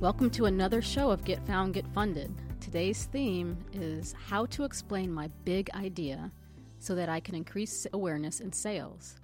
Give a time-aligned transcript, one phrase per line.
[0.00, 2.32] Welcome to another show of Get Found, Get Funded.
[2.60, 6.30] Today's theme is how to explain my big idea
[6.78, 9.16] so that I can increase awareness in sales.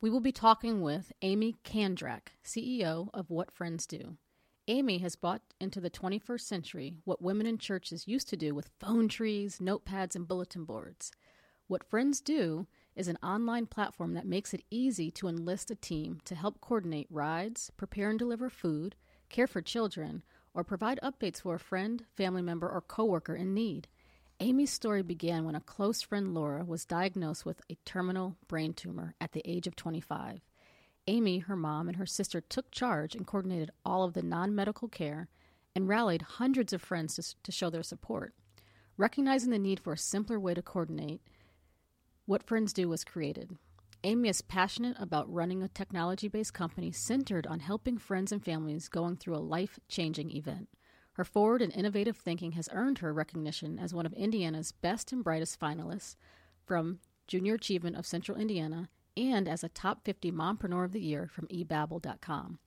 [0.00, 4.16] We will be talking with Amy Kandrak, CEO of What Friends Do.
[4.68, 8.70] Amy has brought into the 21st century what women in churches used to do with
[8.78, 11.10] phone trees, notepads, and bulletin boards.
[11.66, 16.20] What Friends Do is an online platform that makes it easy to enlist a team
[16.26, 18.94] to help coordinate rides, prepare and deliver food,
[19.28, 20.22] care for children,
[20.54, 23.88] or provide updates for a friend, family member, or coworker in need.
[24.40, 29.14] Amy's story began when a close friend, Laura, was diagnosed with a terminal brain tumor
[29.20, 30.40] at the age of 25.
[31.06, 34.88] Amy, her mom, and her sister took charge and coordinated all of the non medical
[34.88, 35.28] care
[35.74, 38.34] and rallied hundreds of friends to, to show their support.
[38.96, 41.20] Recognizing the need for a simpler way to coordinate,
[42.24, 43.56] What Friends Do was created.
[44.04, 48.88] Amy is passionate about running a technology based company centered on helping friends and families
[48.88, 50.68] going through a life changing event.
[51.14, 55.24] Her forward and innovative thinking has earned her recognition as one of Indiana's best and
[55.24, 56.16] brightest finalists
[56.64, 61.26] from Junior Achievement of Central Indiana and as a top 50 mompreneur of the year
[61.26, 62.58] from eBabble.com.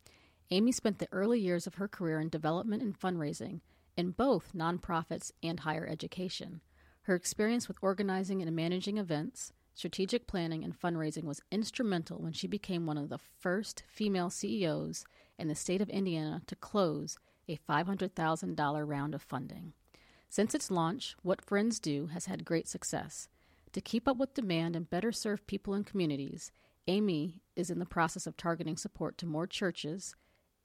[0.52, 3.62] Amy spent the early years of her career in development and fundraising
[3.96, 6.62] in both nonprofits and higher education.
[7.04, 12.48] Her experience with organizing and managing events, strategic planning, and fundraising was instrumental when she
[12.48, 15.06] became one of the first female CEOs
[15.38, 17.18] in the state of Indiana to close
[17.48, 19.72] a $500,000 round of funding.
[20.28, 23.30] Since its launch, What Friends Do has had great success.
[23.72, 26.52] To keep up with demand and better serve people and communities,
[26.88, 30.14] Amy is in the process of targeting support to more churches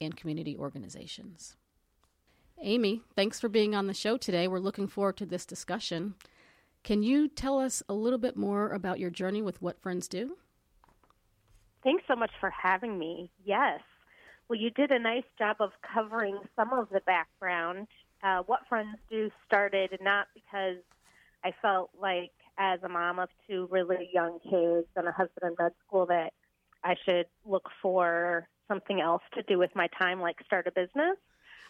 [0.01, 1.55] and community organizations.
[2.61, 4.45] Amy, thanks for being on the show today.
[4.49, 6.15] We're looking forward to this discussion.
[6.85, 10.37] Can you tell us a little bit more about your journey with What Friends Do?
[11.83, 13.31] Thanks so much for having me.
[13.43, 13.79] Yes.
[14.47, 17.87] Well, you did a nice job of covering some of the background.
[18.23, 20.77] Uh, what Friends Do started not because
[21.43, 25.55] I felt like, as a mom of two really young kids and a husband in
[25.57, 26.33] med school, that
[26.83, 31.17] I should look for something else to do with my time, like start a business.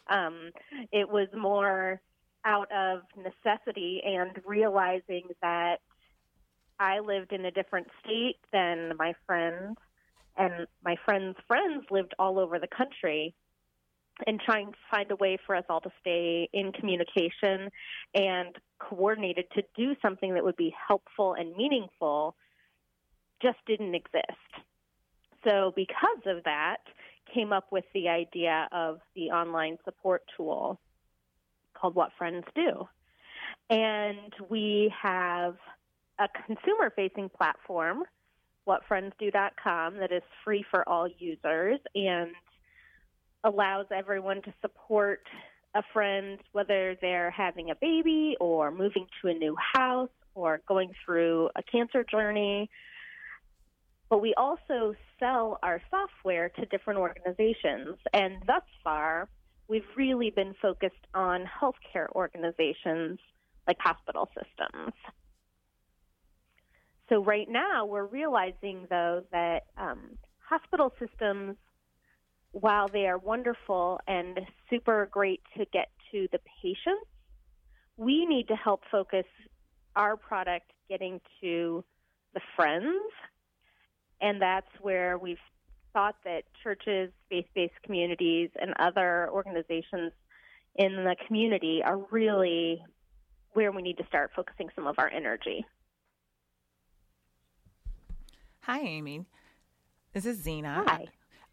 [0.07, 0.51] Um,
[0.91, 2.01] it was more
[2.45, 5.77] out of necessity and realizing that
[6.79, 9.77] I lived in a different state than my friends,
[10.37, 13.33] and my friends' friends lived all over the country.
[14.25, 17.69] And trying to find a way for us all to stay in communication
[18.13, 22.33] and coordinated to do something that would be helpful and meaningful
[23.41, 24.63] just didn't exist.
[25.45, 26.77] So, because of that,
[27.33, 30.79] came up with the idea of the online support tool
[31.79, 32.87] called What Friends Do.
[33.69, 35.55] And we have
[36.19, 38.03] a consumer facing platform,
[38.67, 42.31] whatfriendsdo.com, that is free for all users and
[43.43, 45.21] allows everyone to support
[45.75, 50.91] a friend, whether they're having a baby or moving to a new house or going
[51.05, 52.69] through a cancer journey.
[54.09, 57.97] But we also sell our software to different organizations.
[58.13, 59.27] And thus far,
[59.67, 63.19] we've really been focused on healthcare organizations
[63.67, 64.93] like hospital systems.
[67.09, 71.55] So, right now, we're realizing, though, that um, hospital systems,
[72.51, 74.39] while they are wonderful and
[74.69, 77.07] super great to get to the patients,
[77.97, 79.25] we need to help focus
[79.95, 81.83] our product getting to
[82.33, 83.01] the friends.
[84.21, 85.37] And that's where we've
[85.95, 90.11] thought that churches, faith based communities, and other organizations
[90.75, 92.83] in the community are really
[93.53, 95.65] where we need to start focusing some of our energy.
[98.59, 99.25] Hi, Amy.
[100.11, 100.83] This is Zena.
[100.85, 101.05] Hi.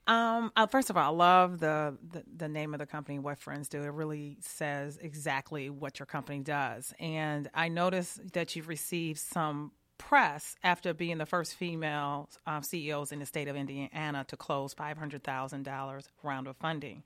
[0.09, 3.39] Um, uh, first of all, I love the, the, the name of the company, What
[3.39, 3.83] Friends Do.
[3.83, 6.93] It really says exactly what your company does.
[6.99, 9.71] And I noticed that you've received some
[10.09, 14.75] press after being the first female uh, CEOs in the state of Indiana to close
[14.75, 17.03] $500,000 round of funding.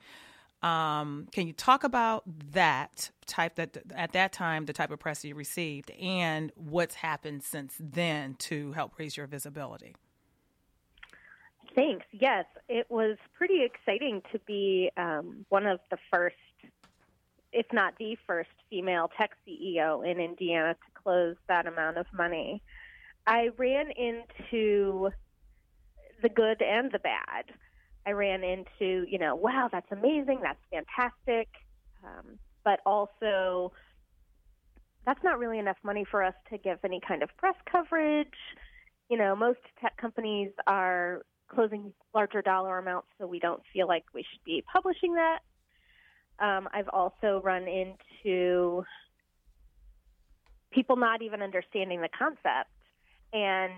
[0.62, 5.24] Um, can you talk about that type that at that time the type of press
[5.24, 9.94] you received and what's happened since then to help raise your visibility?
[11.74, 12.06] Thanks.
[12.10, 16.36] Yes, it was pretty exciting to be um, one of the first,
[17.52, 22.62] if not the first, female tech CEO in Indiana to close that amount of money.
[23.26, 25.10] I ran into
[26.22, 27.44] the good and the bad.
[28.06, 31.48] I ran into, you know, wow, that's amazing, that's fantastic,
[32.04, 33.72] um, but also
[35.04, 38.28] that's not really enough money for us to give any kind of press coverage.
[39.08, 44.04] You know, most tech companies are closing larger dollar amounts, so we don't feel like
[44.14, 45.38] we should be publishing that.
[46.38, 48.84] Um, I've also run into
[50.70, 52.70] people not even understanding the concept
[53.32, 53.72] and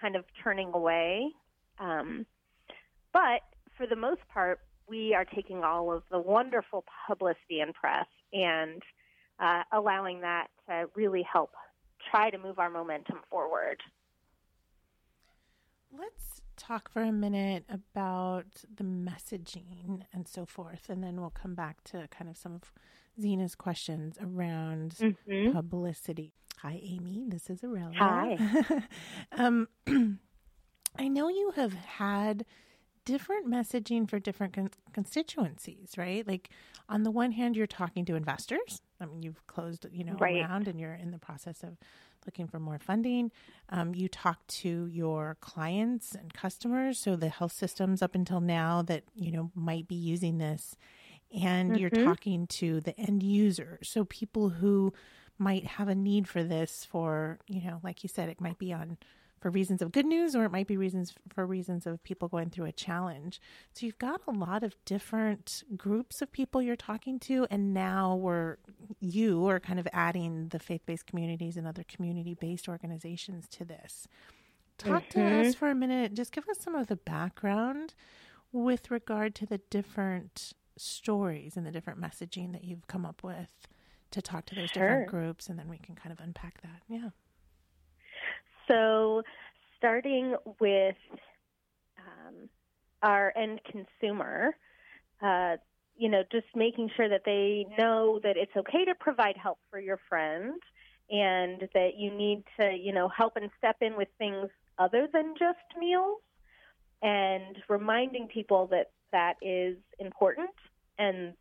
[0.00, 1.30] kind of turning away.
[1.78, 2.26] Um,
[3.12, 3.42] but
[3.76, 8.82] for the most part, we are taking all of the wonderful publicity and press and
[9.40, 11.50] uh, allowing that to really help
[12.10, 13.80] try to move our momentum forward.
[15.96, 21.54] Let's talk for a minute about the messaging and so forth, and then we'll come
[21.54, 22.72] back to kind of some of
[23.20, 25.52] Zena's questions around mm-hmm.
[25.52, 26.32] publicity.
[26.60, 27.24] Hi, Amy.
[27.28, 27.98] This is Aurelia.
[27.98, 28.38] Hi.
[29.32, 29.68] um,
[30.98, 32.46] I know you have had
[33.04, 36.26] different messaging for different con- constituencies, right?
[36.26, 36.48] Like
[36.88, 38.80] on the one hand, you're talking to investors.
[39.00, 40.42] I mean, you've closed, you know, right.
[40.42, 41.76] around and you're in the process of
[42.24, 43.32] looking for more funding.
[43.68, 48.80] Um, you talk to your clients and customers, so the health systems up until now
[48.82, 50.74] that you know might be using this,
[51.38, 51.78] and mm-hmm.
[51.78, 54.92] you're talking to the end user, so people who
[55.38, 58.72] might have a need for this for you know, like you said, it might be
[58.72, 58.98] on
[59.40, 62.50] for reasons of good news or it might be reasons for reasons of people going
[62.50, 63.40] through a challenge.
[63.74, 68.16] So you've got a lot of different groups of people you're talking to and now
[68.16, 68.56] we're
[68.98, 74.08] you are kind of adding the faith-based communities and other community-based organizations to this.
[74.78, 75.42] Talk mm-hmm.
[75.42, 76.14] to us for a minute.
[76.14, 77.94] Just give us some of the background
[78.52, 83.68] with regard to the different stories and the different messaging that you've come up with
[84.10, 84.82] to talk to those sure.
[84.82, 86.82] different groups and then we can kind of unpack that.
[86.88, 87.10] Yeah.
[88.68, 89.22] So,
[89.76, 90.96] starting with
[91.98, 92.48] um,
[93.02, 94.56] our end consumer,
[95.22, 95.56] uh,
[95.96, 99.78] you know, just making sure that they know that it's okay to provide help for
[99.78, 100.58] your friends
[101.10, 104.48] and that you need to, you know, help and step in with things
[104.78, 106.20] other than just meals
[107.02, 110.50] and reminding people that that is important
[110.98, 111.34] and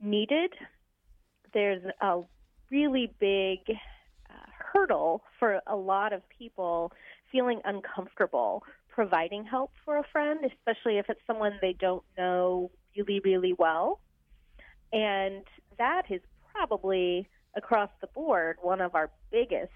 [0.00, 0.52] needed.
[1.52, 2.20] There's a
[2.70, 4.34] really big uh,
[4.72, 6.92] hurdle for a lot of people
[7.30, 13.20] feeling uncomfortable providing help for a friend, especially if it's someone they don't know really,
[13.20, 14.00] really well.
[14.92, 15.44] And
[15.78, 16.20] that is
[16.52, 19.70] probably across the board one of our biggest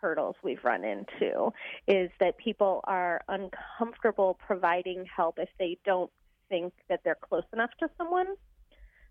[0.00, 1.52] hurdles we've run into
[1.86, 6.10] is that people are uncomfortable providing help if they don't
[6.48, 8.26] think that they're close enough to someone.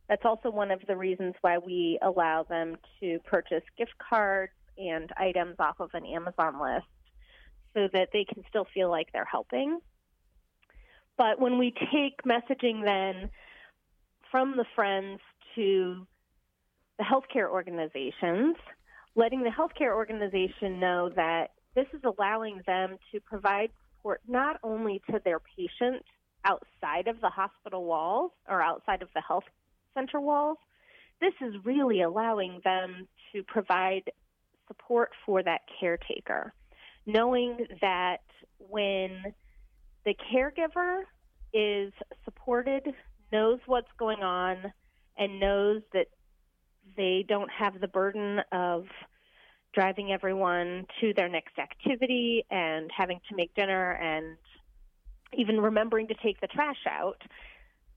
[0.09, 5.11] That's also one of the reasons why we allow them to purchase gift cards and
[5.17, 6.85] items off of an Amazon list
[7.73, 9.79] so that they can still feel like they're helping.
[11.17, 13.29] But when we take messaging then
[14.31, 15.19] from the friends
[15.55, 16.05] to
[16.97, 18.55] the healthcare organizations,
[19.15, 25.01] letting the healthcare organization know that this is allowing them to provide support not only
[25.09, 26.05] to their patients
[26.45, 29.43] outside of the hospital walls or outside of the health
[29.97, 30.57] center walls,
[31.19, 34.03] this is really allowing them to provide
[34.67, 36.53] support for that caretaker,
[37.05, 38.21] knowing that
[38.59, 39.33] when
[40.05, 41.01] the caregiver
[41.53, 41.91] is
[42.23, 42.93] supported,
[43.31, 44.71] knows what's going on,
[45.17, 46.07] and knows that
[46.95, 48.85] they don't have the burden of
[49.73, 54.37] driving everyone to their next activity and having to make dinner and
[55.33, 57.21] even remembering to take the trash out,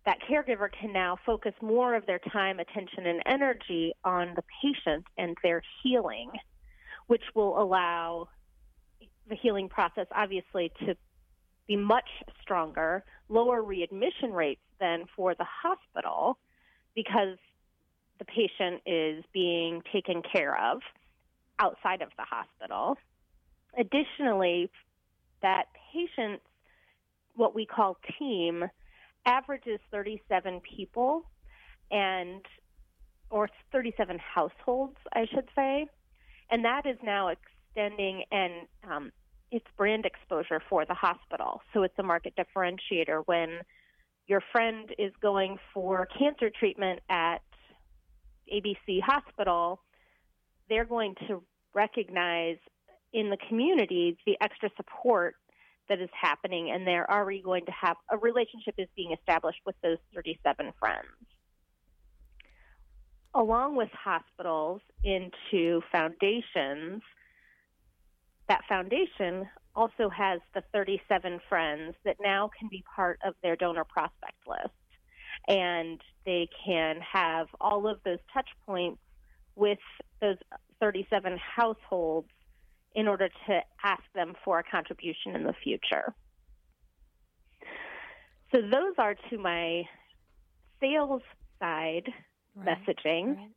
[0.07, 5.04] that caregiver can now focus more of their time, attention, and energy on the patient
[5.19, 6.30] and their healing
[7.11, 8.28] which will allow
[9.28, 10.95] the healing process obviously to
[11.66, 12.09] be much
[12.40, 16.38] stronger, lower readmission rates than for the hospital
[16.95, 17.37] because
[18.21, 20.83] the patient is being taken care of
[21.59, 22.97] outside of the hospital.
[23.76, 24.71] Additionally,
[25.42, 26.45] that patient's
[27.35, 28.66] what we call team
[29.26, 31.24] average is 37 people,
[31.90, 32.44] and
[33.30, 35.86] or 37 households, I should say,
[36.50, 38.52] and that is now extending and
[38.90, 39.12] um,
[39.52, 41.60] it's brand exposure for the hospital.
[41.72, 43.60] So it's a market differentiator when
[44.26, 47.42] your friend is going for cancer treatment at
[48.52, 49.80] ABC Hospital,
[50.68, 51.42] they're going to
[51.74, 52.58] recognize
[53.12, 55.34] in the community the extra support
[55.90, 59.75] that is happening, and they're already going to have a relationship is being established with
[59.82, 61.04] those 37 friends.
[63.35, 67.02] Along with hospitals into foundations,
[68.49, 73.85] that foundation also has the 37 friends that now can be part of their donor
[73.85, 74.75] prospect list.
[75.49, 79.00] And they can have all of those touch points
[79.56, 79.78] with
[80.20, 80.37] those
[80.80, 82.28] 37 households
[82.94, 86.14] in order to ask them for a contribution in the future.
[88.52, 89.85] So those are to my
[90.80, 91.23] sales
[91.61, 92.09] side
[92.56, 93.37] right, messaging.
[93.37, 93.50] Right.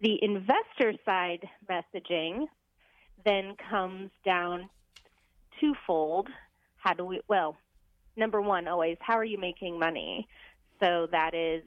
[0.00, 2.46] The investor side messaging
[3.24, 4.68] then comes down
[5.60, 6.28] twofold.
[6.76, 7.56] How do we, well,
[8.16, 10.28] number one, always, how are you making money?
[10.80, 11.62] So that is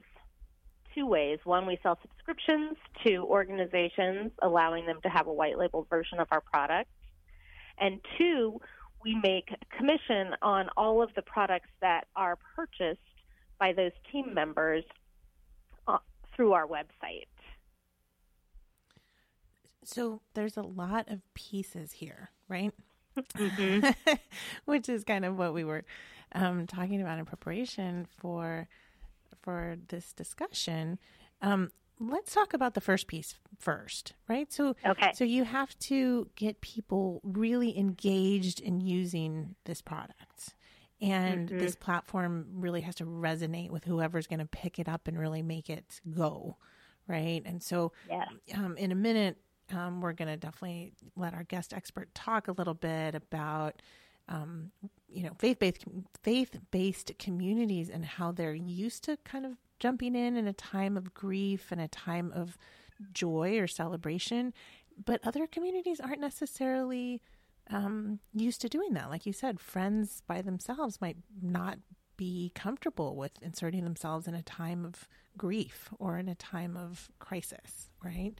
[0.96, 1.38] two ways.
[1.44, 6.28] One, we sell subscriptions to organizations, allowing them to have a white labeled version of
[6.30, 6.90] our product.
[7.78, 8.60] And two,
[9.04, 13.00] we make commission on all of the products that are purchased
[13.58, 14.84] by those team members
[15.86, 15.98] uh,
[16.34, 17.26] through our website.
[19.84, 22.72] So there's a lot of pieces here, right?
[23.16, 24.12] Mm-hmm.
[24.64, 25.84] Which is kind of what we were
[26.32, 28.68] um, talking about in preparation for
[29.42, 30.98] for this discussion.
[31.42, 34.52] Um, let's talk about the first piece first, right?
[34.52, 35.12] So, okay.
[35.14, 40.54] so you have to get people really engaged in using this product.
[41.00, 41.58] And mm-hmm.
[41.58, 45.42] this platform really has to resonate with whoever's going to pick it up and really
[45.42, 46.56] make it go,
[47.06, 47.42] right?
[47.44, 48.28] And so, yes.
[48.54, 49.36] um, in a minute,
[49.72, 53.82] um, we're going to definitely let our guest expert talk a little bit about
[54.28, 54.70] um,
[55.08, 55.84] you know faith based
[56.22, 60.96] faith based communities and how they're used to kind of jumping in in a time
[60.96, 62.56] of grief and a time of
[63.12, 64.54] joy or celebration,
[65.04, 67.20] but other communities aren't necessarily
[67.70, 69.10] um, used to doing that.
[69.10, 71.78] Like you said, friends by themselves might not
[72.16, 75.06] be comfortable with inserting themselves in a time of
[75.36, 78.32] grief or in a time of crisis, right?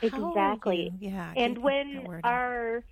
[0.00, 0.92] Exactly.
[1.00, 1.32] You, yeah.
[1.36, 2.84] And when our,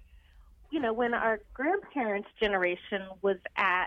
[0.74, 3.86] you know, when our grandparents' generation was at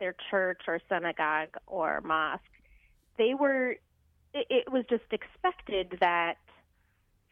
[0.00, 2.40] their church or synagogue or mosque,
[3.18, 3.72] they were,
[4.32, 6.38] it, it was just expected that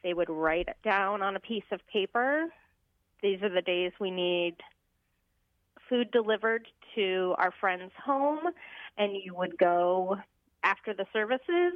[0.03, 2.45] they would write it down on a piece of paper.
[3.23, 4.53] These are the days we need
[5.89, 8.41] food delivered to our friend's home,
[8.99, 10.17] and you would go
[10.63, 11.73] after the services,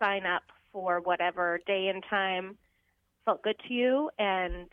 [0.00, 2.56] sign up for whatever day and time
[3.24, 4.68] felt good to you and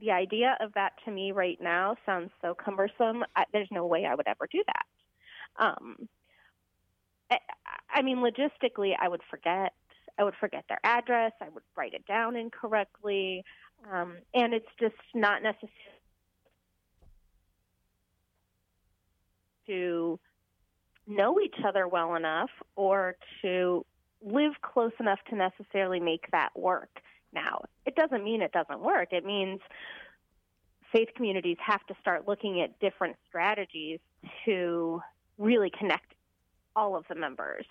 [0.00, 3.24] the idea of that to me right now sounds so cumbersome.
[3.36, 5.64] I, there's no way I would ever do that.
[5.64, 6.08] Um,
[7.30, 7.38] I,
[7.92, 9.72] I mean, logistically, I would forget.
[10.18, 11.32] I would forget their address.
[11.40, 13.44] I would write it down incorrectly,
[13.90, 15.72] um, and it's just not necessary
[19.66, 20.20] to
[21.06, 23.84] know each other well enough or to
[24.22, 27.00] live close enough to necessarily make that work
[27.34, 27.62] now.
[27.86, 29.12] It doesn't mean it doesn't work.
[29.12, 29.60] It means
[30.92, 33.98] faith communities have to start looking at different strategies
[34.44, 35.00] to
[35.38, 36.14] really connect
[36.76, 37.66] all of the members.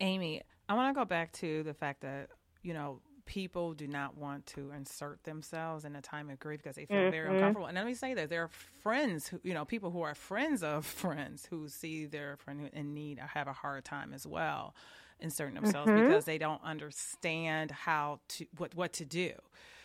[0.00, 2.28] Amy, I want to go back to the fact that,
[2.62, 6.76] you know, people do not want to insert themselves in a time of grief because
[6.76, 7.10] they feel mm-hmm.
[7.10, 7.66] very uncomfortable.
[7.66, 8.50] And let me say that there are
[8.82, 12.94] friends who, you know, people who are friends of friends who see their friend in
[12.94, 14.74] need have a hard time as well
[15.20, 16.06] inserting themselves mm-hmm.
[16.06, 19.32] because they don't understand how to what what to do.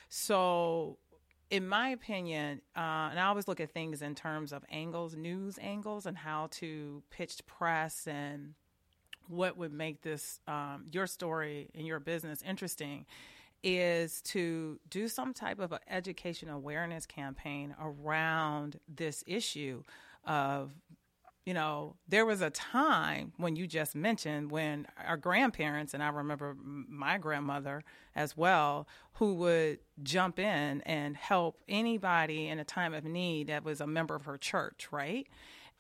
[0.10, 0.98] So
[1.50, 5.60] in my opinion, uh, and I always look at things in terms of angles, news
[5.62, 8.56] angles, and how to pitch press and
[9.28, 13.06] what would make this um, your story and your business interesting
[13.64, 19.84] is to do some type of an education awareness campaign around this issue
[20.26, 20.72] of
[21.46, 26.08] you know, there was a time when you just mentioned when our grandparents, and I
[26.10, 27.84] remember my grandmother
[28.16, 33.66] as well, who would jump in and help anybody in a time of need that
[33.66, 35.28] was a member of her church, right?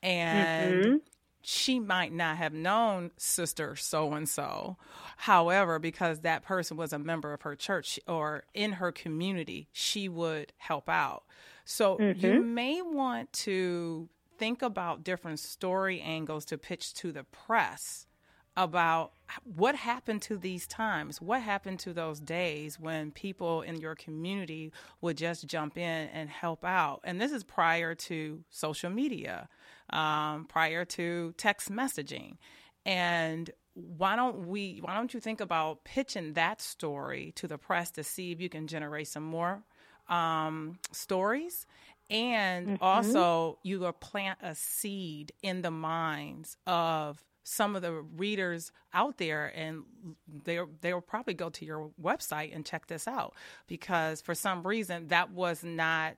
[0.01, 0.95] And mm-hmm.
[1.43, 4.75] she might not have known sister so and so.
[5.15, 10.09] However, because that person was a member of her church or in her community, she
[10.09, 11.23] would help out.
[11.63, 12.25] So mm-hmm.
[12.25, 18.07] you may want to think about different story angles to pitch to the press
[18.55, 19.13] about
[19.43, 24.71] what happened to these times what happened to those days when people in your community
[25.01, 27.01] would just jump in and help out.
[27.03, 29.49] And this is prior to social media
[29.89, 32.37] um, prior to text messaging.
[32.85, 37.89] And why don't we why don't you think about pitching that story to the press
[37.91, 39.63] to see if you can generate some more
[40.09, 41.65] um, stories
[42.13, 42.83] and mm-hmm.
[42.83, 49.17] also you will plant a seed in the minds of some of the readers out
[49.17, 49.83] there and
[50.45, 53.33] they they'll probably go to your website and check this out
[53.67, 56.15] because for some reason that was not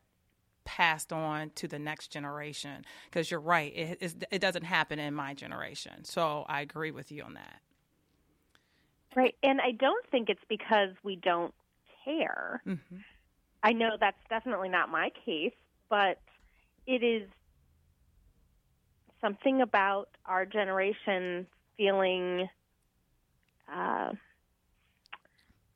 [0.66, 5.34] passed on to the next generation because you're right it, it doesn't happen in my
[5.34, 7.60] generation so i agree with you on that
[9.16, 11.54] right and i don't think it's because we don't
[12.04, 12.98] care mm-hmm.
[13.64, 15.54] i know that's definitely not my case
[15.90, 16.20] but
[16.86, 17.28] it is
[19.22, 22.48] something about our generation feeling
[23.74, 24.12] uh,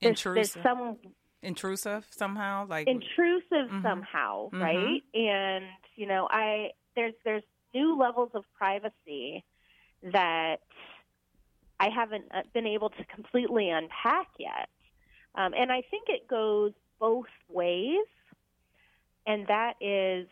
[0.01, 0.54] there's, intrusive.
[0.54, 0.98] There's some
[1.42, 3.82] intrusive somehow, like intrusive mm-hmm.
[3.82, 4.62] somehow, mm-hmm.
[4.62, 5.04] right?
[5.13, 9.44] And you know, I there's there's new levels of privacy
[10.04, 10.58] that
[11.80, 14.70] I haven't uh, been able to completely unpack yet,
[15.36, 18.06] um, and I think it goes both ways,
[19.29, 20.27] and that is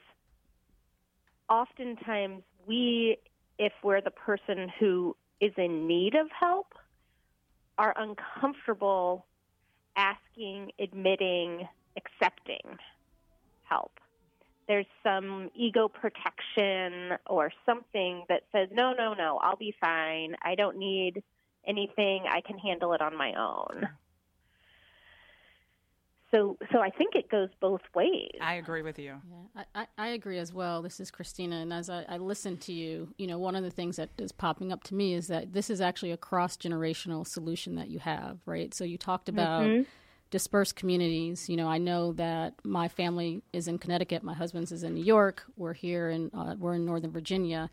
[1.47, 3.17] oftentimes we,
[3.59, 6.73] if we're the person who is in need of help,
[7.77, 9.23] are uncomfortable
[9.95, 12.79] asking, admitting, accepting
[13.65, 13.91] help.
[14.67, 20.35] There's some ego protection or something that says, no, no, no, I'll be fine.
[20.43, 21.21] I don't need
[21.67, 22.23] anything.
[22.27, 23.87] I can handle it on my own
[26.31, 28.31] so so I think it goes both ways.
[28.41, 29.15] I agree with you.
[29.55, 30.81] Yeah, I, I, agree as well.
[30.81, 33.69] This is Christina, and as I, I listen to you, you know, one of the
[33.69, 37.25] things that is popping up to me is that this is actually a cross generational
[37.25, 38.73] solution that you have, right?
[38.73, 39.63] So you talked about.
[39.63, 39.83] Mm-hmm.
[40.29, 41.47] Dispersed communities.
[41.47, 44.23] You know, I know that my family is in Connecticut.
[44.23, 45.45] My husband's is in New York.
[45.55, 47.69] We're here in uh, we're in Northern Virginia,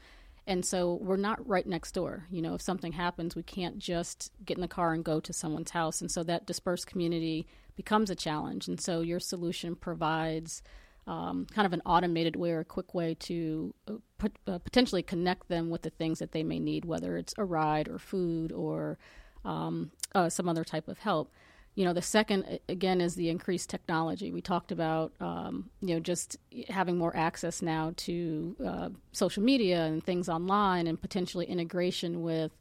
[0.47, 2.29] and so we're not right next door.
[2.31, 5.33] You know, if something happens, we can't just get in the car and go to
[5.33, 6.01] someone's house.
[6.01, 8.69] And so that dispersed community becomes a challenge.
[8.69, 10.63] And so your solution provides
[11.07, 15.03] um, kind of an automated way or a quick way to uh, put, uh, potentially
[15.03, 18.53] connect them with the things that they may need, whether it's a ride or food
[18.53, 18.99] or
[19.45, 21.31] um, uh, some other type of help.
[21.75, 24.31] You know, the second again is the increased technology.
[24.31, 26.37] We talked about um, you know just
[26.69, 32.53] having more access now to uh, social media and things online, and potentially integration with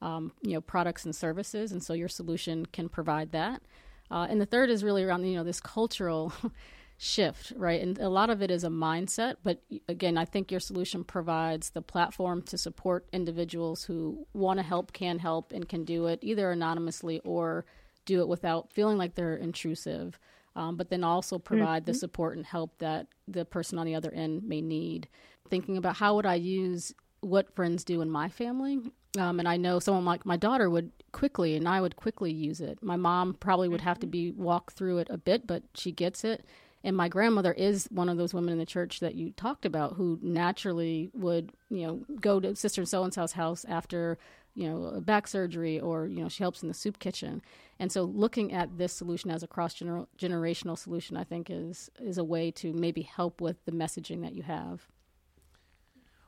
[0.00, 1.72] um, you know products and services.
[1.72, 3.60] And so your solution can provide that.
[4.10, 6.32] Uh, and the third is really around you know this cultural
[6.98, 7.80] shift, right?
[7.80, 11.70] And a lot of it is a mindset, but again, I think your solution provides
[11.70, 16.18] the platform to support individuals who want to help, can help, and can do it
[16.22, 17.64] either anonymously or
[18.04, 20.18] do it without feeling like they're intrusive.
[20.56, 21.92] Um, but then also provide mm-hmm.
[21.92, 25.08] the support and help that the person on the other end may need.
[25.48, 28.80] Thinking about how would I use what friends do in my family
[29.18, 32.60] um, and I know someone like my daughter would quickly, and I would quickly use
[32.60, 32.78] it.
[32.82, 34.10] My mom probably would have to mm-hmm.
[34.10, 36.44] be walked through it a bit, but she gets it.
[36.82, 39.94] And my grandmother is one of those women in the church that you talked about
[39.94, 44.16] who naturally would, you know, go to Sister so and so's house after,
[44.54, 47.42] you know, a back surgery or, you know, she helps in the soup kitchen.
[47.78, 52.16] And so looking at this solution as a cross generational solution, I think is is
[52.16, 54.86] a way to maybe help with the messaging that you have.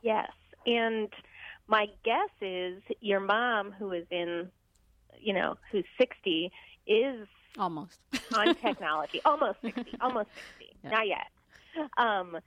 [0.03, 0.29] Yes.
[0.67, 1.09] And
[1.67, 4.49] my guess is your mom, who is in,
[5.19, 6.51] you know, who's 60,
[6.87, 7.99] is almost
[8.35, 10.89] on technology, almost 60, almost 60, yeah.
[10.89, 11.27] not yet.
[11.97, 12.37] Um,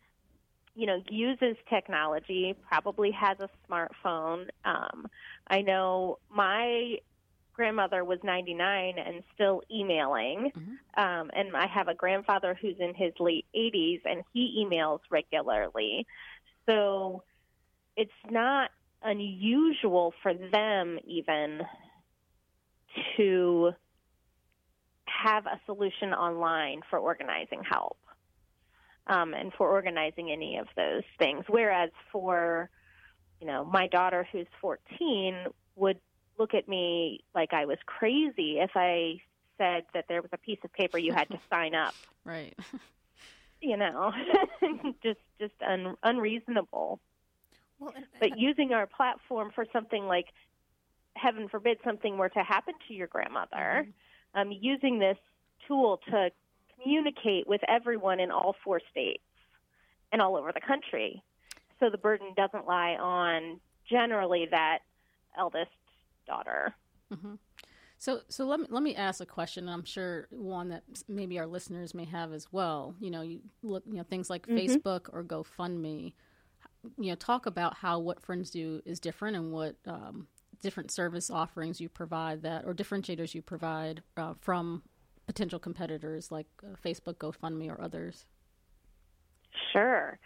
[0.74, 4.48] you know, uses technology, probably has a smartphone.
[4.64, 5.06] Um,
[5.46, 6.98] I know my
[7.54, 10.52] grandmother was 99 and still emailing.
[10.54, 11.02] Mm-hmm.
[11.02, 16.06] Um, and I have a grandfather who's in his late 80s and he emails regularly.
[16.66, 17.22] So
[17.96, 18.70] it's not
[19.06, 21.60] unusual for them even
[23.16, 23.72] to
[25.06, 27.98] have a solution online for organizing help
[29.06, 31.44] um, and for organizing any of those things.
[31.48, 32.68] Whereas for,
[33.40, 35.98] you know, my daughter who's 14 would
[36.38, 39.20] look at me like I was crazy if I
[39.58, 41.94] said that there was a piece of paper you had to sign up.
[42.24, 42.54] Right.
[43.60, 44.12] you know,
[45.02, 47.00] just just un- unreasonable.
[47.78, 50.26] Well, but using our platform for something like,
[51.14, 54.38] heaven forbid, something were to happen to your grandmother, mm-hmm.
[54.38, 55.16] um, using this
[55.66, 56.30] tool to
[56.74, 59.22] communicate with everyone in all four states
[60.12, 61.22] and all over the country.
[61.80, 64.78] so the burden doesn't lie on generally that
[65.38, 65.70] eldest
[66.26, 66.74] daughter.
[67.12, 67.34] Mm-hmm.
[67.98, 69.68] So, so let me let me ask a question.
[69.68, 72.94] I'm sure one that maybe our listeners may have as well.
[73.00, 74.58] You know, you look, you know, things like mm-hmm.
[74.58, 76.12] Facebook or GoFundMe.
[76.98, 80.26] You know, talk about how what friends do is different and what um,
[80.62, 84.82] different service offerings you provide that or differentiators you provide uh, from
[85.26, 88.26] potential competitors like uh, Facebook, GoFundMe, or others.
[89.72, 90.18] Sure.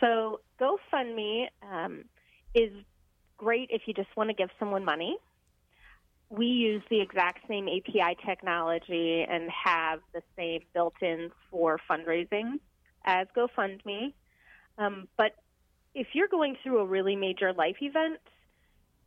[0.00, 2.04] So GoFundMe um,
[2.54, 2.70] is
[3.36, 5.16] great if you just want to give someone money
[6.32, 12.54] we use the exact same API technology and have the same built-ins for fundraising
[13.04, 14.14] as GoFundMe.
[14.78, 15.32] Um, but
[15.94, 18.20] if you're going through a really major life event,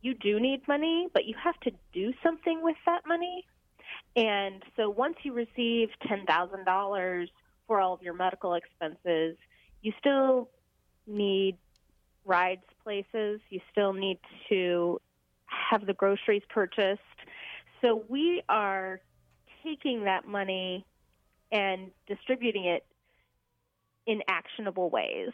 [0.02, 3.44] you do need money, but you have to do something with that money.
[4.14, 7.26] And so once you receive $10,000
[7.66, 9.36] for all of your medical expenses,
[9.82, 10.48] you still
[11.06, 11.56] need
[12.24, 13.40] rides places.
[13.50, 14.18] You still need
[14.48, 15.00] to
[15.46, 17.00] have the groceries purchased.
[17.80, 19.00] So we are
[19.62, 20.84] taking that money
[21.52, 22.84] and distributing it
[24.06, 25.30] in actionable ways,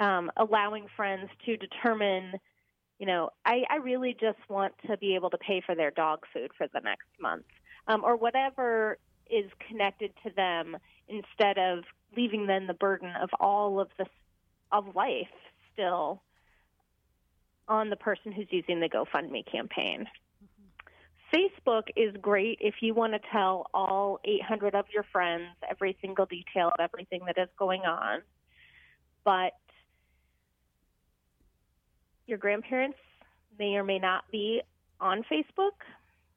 [0.00, 2.32] um, allowing friends to determine,
[2.98, 6.20] you know, I, I, really just want to be able to pay for their dog
[6.32, 7.44] food for the next month,
[7.86, 8.98] um, or whatever
[9.30, 10.76] is connected to them,
[11.08, 11.84] instead of
[12.16, 14.06] leaving them the burden of all of the
[14.72, 15.28] of life
[15.72, 16.22] still
[17.68, 20.06] on the person who's using the GoFundMe campaign.
[21.32, 26.26] Facebook is great if you want to tell all 800 of your friends every single
[26.26, 28.22] detail of everything that is going on.
[29.24, 29.52] But
[32.30, 32.96] your grandparents
[33.58, 34.62] may or may not be
[35.00, 35.72] on Facebook.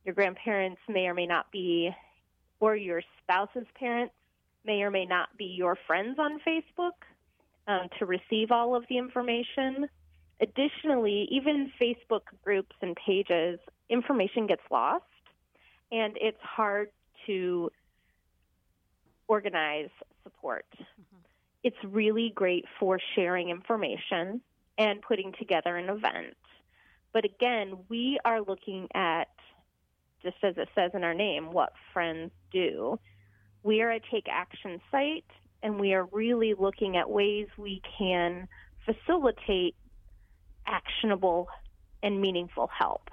[0.03, 1.91] Your grandparents may or may not be,
[2.59, 4.13] or your spouse's parents
[4.65, 6.91] may or may not be your friends on Facebook
[7.67, 9.87] um, to receive all of the information.
[10.41, 15.05] Additionally, even Facebook groups and pages, information gets lost,
[15.91, 16.89] and it's hard
[17.27, 17.69] to
[19.27, 19.89] organize
[20.23, 20.65] support.
[20.73, 21.17] Mm-hmm.
[21.63, 24.41] It's really great for sharing information
[24.77, 26.35] and putting together an event.
[27.13, 29.29] But again, we are looking at,
[30.23, 32.99] just as it says in our name, what friends do.
[33.61, 35.25] We are a take action site,
[35.61, 38.47] and we are really looking at ways we can
[38.85, 39.75] facilitate
[40.67, 41.47] actionable
[42.01, 43.09] and meaningful help.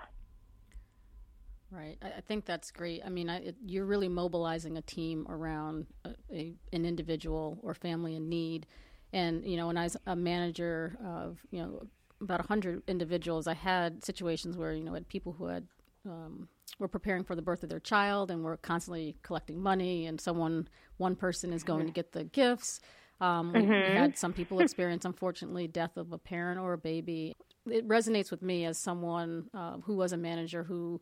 [1.70, 1.98] Right.
[2.02, 3.02] I, think that's great.
[3.06, 7.74] I mean, I, it, you're really mobilizing a team around a, a, an individual or
[7.74, 8.66] family in need.
[9.12, 11.86] And, you know, when I was a manager of, you know,
[12.20, 15.66] about 100 individuals, I had situations where, you know, had people who had
[16.06, 20.20] um, were preparing for the birth of their child and were constantly collecting money and
[20.20, 22.80] someone one person is going to get the gifts
[23.20, 23.70] um, mm-hmm.
[23.70, 27.36] We had some people experience, unfortunately, death of a parent or a baby.
[27.66, 31.00] It resonates with me as someone uh, who was a manager who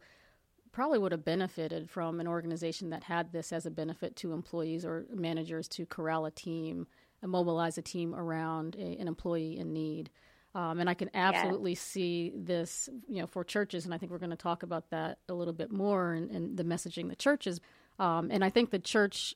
[0.73, 4.85] probably would have benefited from an organization that had this as a benefit to employees
[4.85, 6.87] or managers to corral a team
[7.23, 10.11] and mobilize a team around a, an employee in need.
[10.55, 11.79] Um, and I can absolutely yeah.
[11.79, 15.19] see this, you know, for churches, and I think we're going to talk about that
[15.29, 17.61] a little bit more and, and the messaging the churches.
[17.99, 19.35] Um, and I think the church,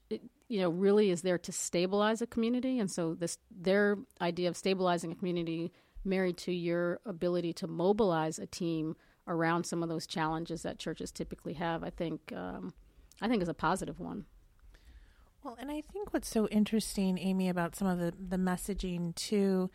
[0.48, 2.78] you know, really is there to stabilize a community.
[2.78, 5.72] And so this their idea of stabilizing a community
[6.04, 8.96] married to your ability to mobilize a team
[9.28, 12.72] around some of those challenges that churches typically have, I think um,
[13.20, 14.24] I think is a positive one.
[15.42, 19.70] Well, and I think what's so interesting, Amy, about some of the, the messaging too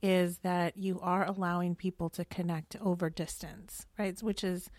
[0.00, 4.18] is that you are allowing people to connect over distance, right?
[4.20, 4.70] Which is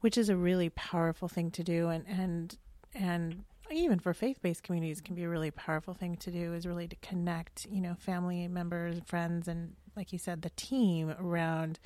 [0.00, 2.58] which is a really powerful thing to do and and
[2.94, 6.88] and even for faith-based communities can be a really powerful thing to do is really
[6.88, 11.78] to connect you know family members friends and like you said the team around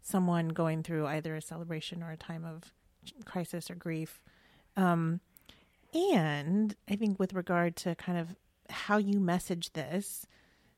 [0.00, 2.72] someone going through either a celebration or a time of
[3.24, 4.22] crisis or grief
[4.76, 5.20] um,
[5.94, 8.36] and i think with regard to kind of
[8.70, 10.26] how you message this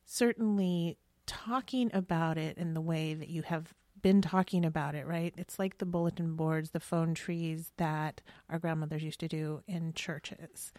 [0.05, 5.35] certainly talking about it in the way that you have been talking about it, right?
[5.37, 9.93] It's like the bulletin boards, the phone trees that our grandmothers used to do in
[9.93, 10.73] churches.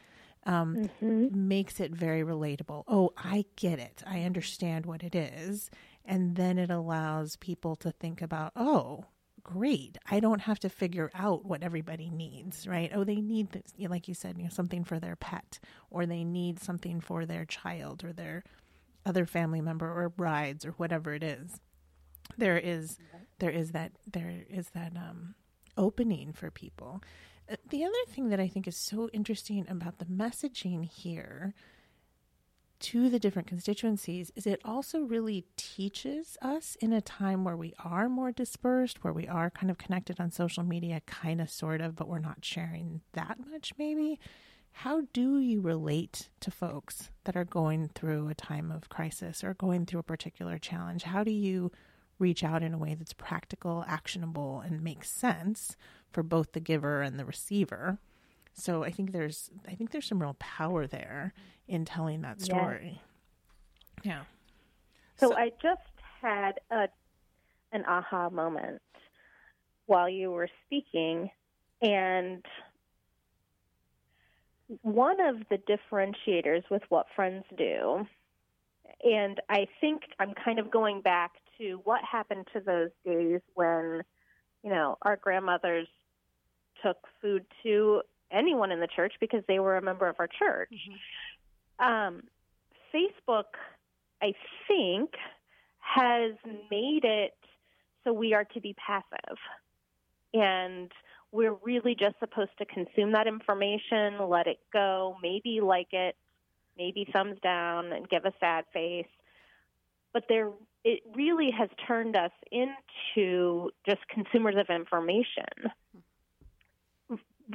[0.45, 1.47] Um, mm-hmm.
[1.47, 2.83] Makes it very relatable.
[2.87, 4.01] Oh, I get it.
[4.07, 5.69] I understand what it is.
[6.03, 9.05] And then it allows people to think about, oh,
[9.43, 9.97] great.
[10.09, 12.91] I don't have to figure out what everybody needs, right?
[12.93, 16.23] Oh, they need this, like you said, you know, something for their pet, or they
[16.23, 18.43] need something for their child or their
[19.05, 21.59] other family member or rides or whatever it is
[22.37, 22.97] there is
[23.39, 25.35] there is that there is that um,
[25.77, 27.03] opening for people.
[27.51, 31.53] Uh, the other thing that I think is so interesting about the messaging here
[32.81, 37.73] to the different constituencies is it also really teaches us in a time where we
[37.83, 41.79] are more dispersed, where we are kind of connected on social media, kind of, sort
[41.79, 44.19] of, but we're not sharing that much, maybe.
[44.71, 49.53] How do you relate to folks that are going through a time of crisis or
[49.53, 51.03] going through a particular challenge?
[51.03, 51.71] How do you
[52.17, 55.75] reach out in a way that's practical, actionable, and makes sense
[56.11, 57.99] for both the giver and the receiver?
[58.53, 61.33] So I think there's I think there's some real power there
[61.71, 63.01] in telling that story.
[64.03, 64.23] Yeah.
[65.15, 65.81] So, so I just
[66.21, 66.89] had a
[67.71, 68.81] an aha moment
[69.85, 71.29] while you were speaking
[71.81, 72.43] and
[74.81, 78.05] one of the differentiators with what friends do
[79.03, 84.01] and I think I'm kind of going back to what happened to those days when
[84.63, 85.87] you know our grandmothers
[86.83, 90.69] took food to anyone in the church because they were a member of our church.
[90.73, 90.95] Mm-hmm.
[91.79, 92.23] Um,
[92.93, 93.45] Facebook,
[94.21, 94.33] I
[94.67, 95.11] think,
[95.79, 96.33] has
[96.69, 97.33] made it
[98.03, 99.37] so we are to be passive.
[100.33, 100.91] And
[101.31, 106.15] we're really just supposed to consume that information, let it go, maybe like it,
[106.77, 109.07] maybe thumbs down and give a sad face.
[110.13, 110.49] But there
[110.83, 115.45] it really has turned us into just consumers of information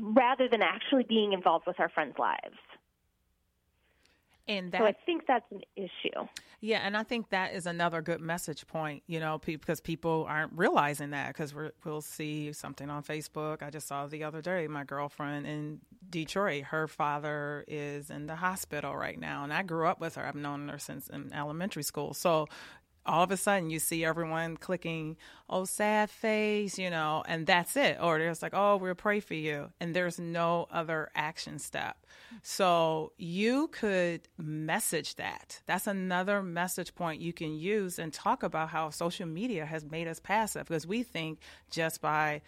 [0.00, 2.56] rather than actually being involved with our friends' lives.
[4.48, 6.26] And that, so I think that's an issue.
[6.60, 10.52] Yeah, and I think that is another good message point, you know, because people aren't
[10.54, 11.52] realizing that because
[11.84, 13.62] we'll see something on Facebook.
[13.62, 18.36] I just saw the other day my girlfriend in Detroit, her father is in the
[18.36, 20.24] hospital right now, and I grew up with her.
[20.24, 22.14] I've known her since in elementary school.
[22.14, 22.46] So,
[23.06, 25.16] all of a sudden you see everyone clicking,
[25.48, 27.98] oh, sad face, you know, and that's it.
[28.00, 29.70] Or there's like, oh, we'll pray for you.
[29.80, 31.96] And there's no other action step.
[32.42, 35.60] So you could message that.
[35.66, 40.08] That's another message point you can use and talk about how social media has made
[40.08, 41.40] us passive because we think
[41.70, 42.42] just by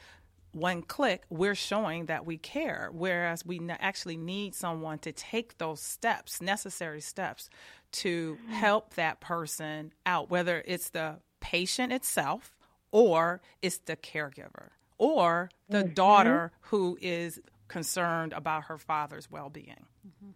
[0.52, 5.80] one click, we're showing that we care, whereas we actually need someone to take those
[5.80, 7.50] steps, necessary steps,
[7.90, 12.56] to help that person out, whether it's the patient itself
[12.90, 15.94] or it's the caregiver or the mm-hmm.
[15.94, 19.86] daughter who is concerned about her father's well being.
[20.06, 20.30] Mm-hmm.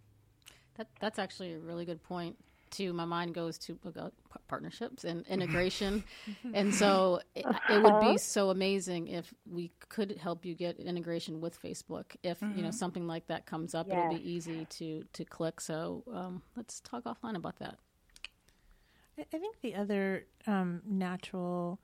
[0.76, 2.36] That, that's actually a really good point
[2.72, 3.78] to my mind goes to
[4.48, 6.02] partnerships and integration
[6.54, 11.40] and so it, it, would be so amazing if we could help you get integration
[11.40, 12.56] with facebook if mm-hmm.
[12.56, 12.76] you know mm-hmm.
[12.76, 17.04] something like that comes up it'll be easy to to click so um, let's talk
[17.04, 17.76] offline about that
[19.18, 21.78] i think the other um, natural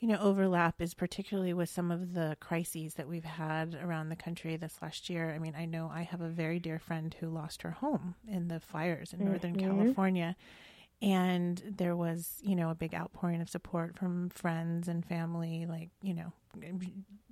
[0.00, 4.16] you know, overlap is particularly with some of the crises that we've had around the
[4.16, 5.30] country this last year.
[5.34, 8.48] I mean, I know I have a very dear friend who lost her home in
[8.48, 9.28] the fires in mm-hmm.
[9.28, 10.36] Northern California.
[11.02, 15.66] And there was, you know, a big outpouring of support from friends and family.
[15.68, 16.32] Like, you know,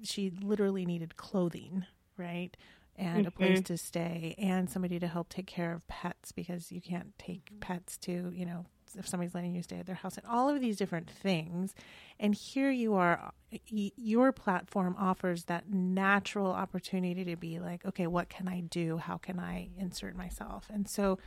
[0.03, 1.87] she literally needed clothing,
[2.19, 2.55] right?
[2.97, 3.29] And mm-hmm.
[3.29, 7.19] a place to stay and somebody to help take care of pets because you can't
[7.19, 10.49] take pets to, you know, if somebody's letting you stay at their house and all
[10.49, 11.75] of these different things.
[12.21, 18.29] And here you are your platform offers that natural opportunity to be like okay what
[18.29, 18.99] can i do?
[18.99, 20.67] How can i insert myself?
[20.73, 21.19] And so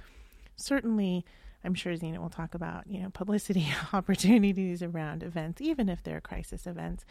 [0.56, 1.26] certainly
[1.63, 6.21] i'm sure zena will talk about you know publicity opportunities around events even if they're
[6.21, 7.06] crisis events.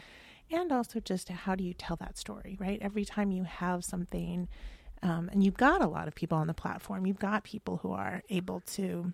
[0.49, 2.79] And also just how do you tell that story right?
[2.81, 4.47] Every time you have something
[5.03, 7.05] um, and you've got a lot of people on the platform.
[7.05, 9.13] You've got people who are able to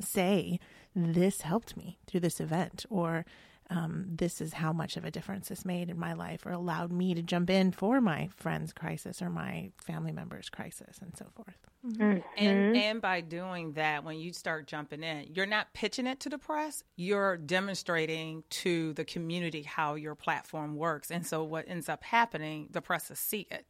[0.00, 0.58] say,
[0.94, 3.24] This helped me through this event, or
[3.70, 6.90] um, this is how much of a difference this made in my life, or allowed
[6.90, 11.26] me to jump in for my friend's crisis or my family member's crisis, and so
[11.34, 11.58] forth.
[11.86, 12.20] Mm-hmm.
[12.38, 16.30] And and by doing that, when you start jumping in, you're not pitching it to
[16.30, 16.82] the press.
[16.96, 22.68] You're demonstrating to the community how your platform works, and so what ends up happening,
[22.70, 23.66] the press will see it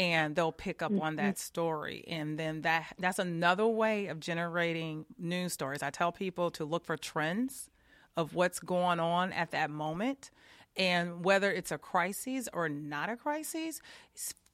[0.00, 1.02] and they'll pick up mm-hmm.
[1.02, 2.04] on that story.
[2.08, 5.82] And then that that's another way of generating news stories.
[5.82, 7.68] I tell people to look for trends
[8.16, 10.30] of what's going on at that moment.
[10.74, 13.82] And whether it's a crisis or not a crisis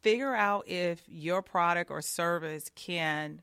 [0.02, 3.40] figure out if your product or service can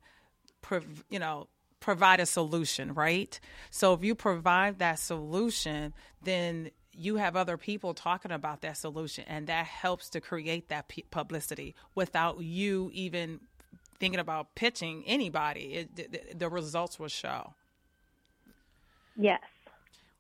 [1.10, 1.48] you know
[1.80, 3.40] provide a solution right?
[3.70, 9.24] So if you provide that solution then you have other people talking about that solution
[9.28, 13.40] and that helps to create that p- publicity without you even
[14.00, 17.54] thinking about pitching anybody it, the, the results will show
[19.16, 19.40] yes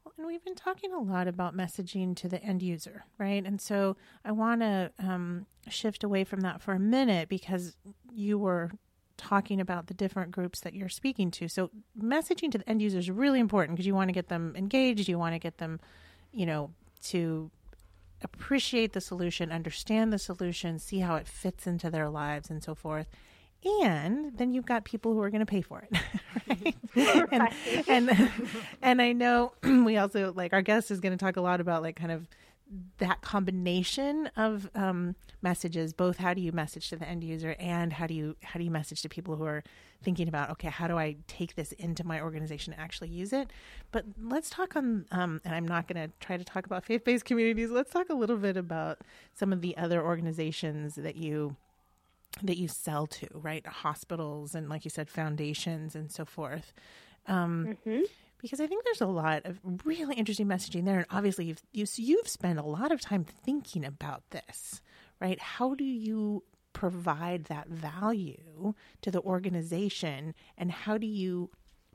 [0.04, 3.44] well, and we've been talking a lot about messaging to the end user, right?
[3.46, 7.78] And so I want to um, shift away from that for a minute because
[8.12, 8.72] you were
[9.18, 11.48] talking about the different groups that you're speaking to.
[11.48, 14.54] So messaging to the end user is really important because you want to get them
[14.58, 15.80] engaged, you want to get them,
[16.34, 16.72] you know,
[17.06, 17.52] to
[18.24, 22.74] appreciate the solution, understand the solution, see how it fits into their lives and so
[22.74, 23.08] forth.
[23.82, 26.00] And then you've got people who are going to pay for it.
[26.46, 26.76] Right?
[27.32, 27.50] and,
[27.88, 28.30] and
[28.84, 31.82] and I know we also like our guest is going to talk a lot about
[31.82, 32.28] like kind of
[32.98, 37.94] that combination of um, messages both how do you message to the end user and
[37.94, 39.64] how do you how do you message to people who are
[40.04, 43.52] thinking about okay how do i take this into my organization and actually use it?
[43.92, 47.26] But let's talk on um, and i'm not going to try to talk about faith-based
[47.26, 47.70] communities.
[47.70, 49.00] Let's talk a little bit about
[49.34, 51.56] some of the other organizations that you
[52.42, 53.66] that you sell to right?
[53.66, 56.74] Hospitals and like you said foundations and so forth.
[57.28, 58.04] Um, mm-hmm
[58.44, 61.86] because I think there's a lot of really interesting messaging there, and obviously you've you,
[61.96, 64.82] you've spent a lot of time thinking about this,
[65.20, 65.40] right?
[65.40, 71.52] How do you provide that value to the organization, and how do you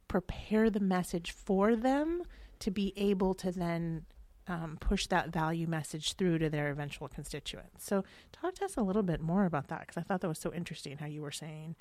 [0.08, 2.22] prepare the message for them
[2.60, 4.06] to be able to then
[4.48, 7.84] um, push that value message through to their eventual constituents.
[7.84, 10.38] So, talk to us a little bit more about that because I thought that was
[10.38, 11.76] so interesting how you were saying,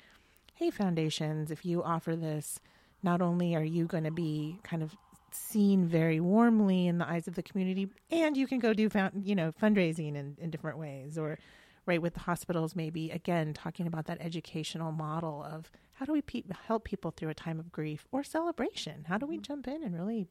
[0.52, 2.60] hey, foundations, if you offer this,
[3.02, 4.94] not only are you going to be kind of
[5.30, 8.88] seen very warmly in the eyes of the community, and you can go do
[9.22, 11.38] you know fundraising in, in different ways, or
[11.86, 16.22] right with the hospitals, maybe again talking about that educational model of how do we
[16.22, 19.04] pe- help people through a time of grief or celebration?
[19.08, 19.42] How do we mm-hmm.
[19.42, 20.28] jump in and really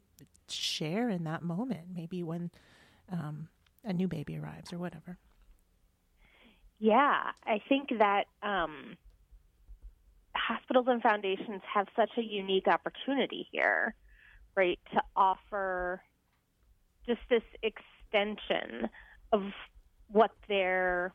[0.49, 1.87] share in that moment?
[1.93, 2.51] Maybe when
[3.11, 3.49] um,
[3.83, 5.17] a new baby arrives or whatever.
[6.79, 8.97] Yeah, I think that um,
[10.37, 13.95] hospitals and foundations have such a unique opportunity here,
[14.55, 16.01] right, to offer
[17.05, 18.89] just this extension
[19.31, 19.43] of
[20.09, 21.13] what their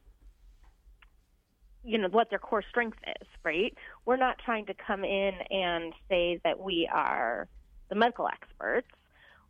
[1.85, 3.74] you know what their core strength is right?
[4.06, 7.48] We're not trying to come in and say that we are
[7.88, 8.88] the medical experts.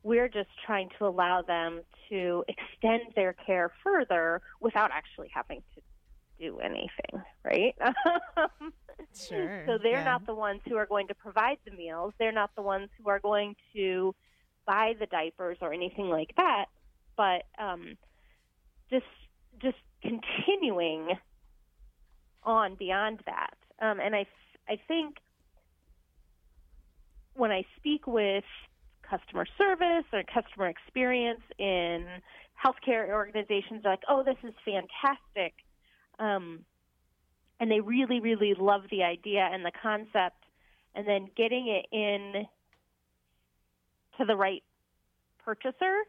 [0.02, 5.82] We're just trying to allow them to extend their care further without actually having to
[6.40, 7.74] do anything right
[8.36, 8.72] um,
[9.14, 9.64] Sure.
[9.66, 10.04] so they're yeah.
[10.04, 12.12] not the ones who are going to provide the meals.
[12.18, 14.14] They're not the ones who are going to
[14.66, 16.66] buy the diapers or anything like that.
[17.16, 17.96] But um,
[18.90, 19.04] just
[19.60, 21.10] just continuing
[22.42, 23.54] on beyond that.
[23.80, 24.26] Um, and I
[24.68, 25.16] I think
[27.34, 28.44] when I speak with
[29.08, 32.06] customer service or customer experience in
[32.62, 35.54] healthcare organizations, they're like, "Oh, this is fantastic."
[36.18, 36.64] Um,
[37.60, 40.44] and they really, really love the idea and the concept,
[40.94, 42.46] and then getting it in
[44.18, 44.62] to the right
[45.44, 46.02] purchaser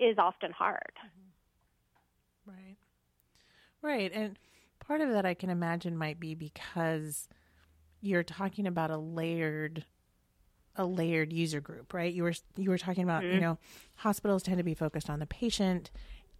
[0.00, 0.92] is often hard.
[0.98, 2.50] Mm-hmm.
[2.50, 2.76] Right.
[3.82, 4.12] Right.
[4.12, 4.38] And
[4.80, 7.28] part of that I can imagine might be because
[8.00, 9.84] you're talking about a layered
[10.76, 12.12] a layered user group, right?
[12.12, 13.34] You were you were talking about, mm-hmm.
[13.34, 13.58] you know,
[13.96, 15.90] hospitals tend to be focused on the patient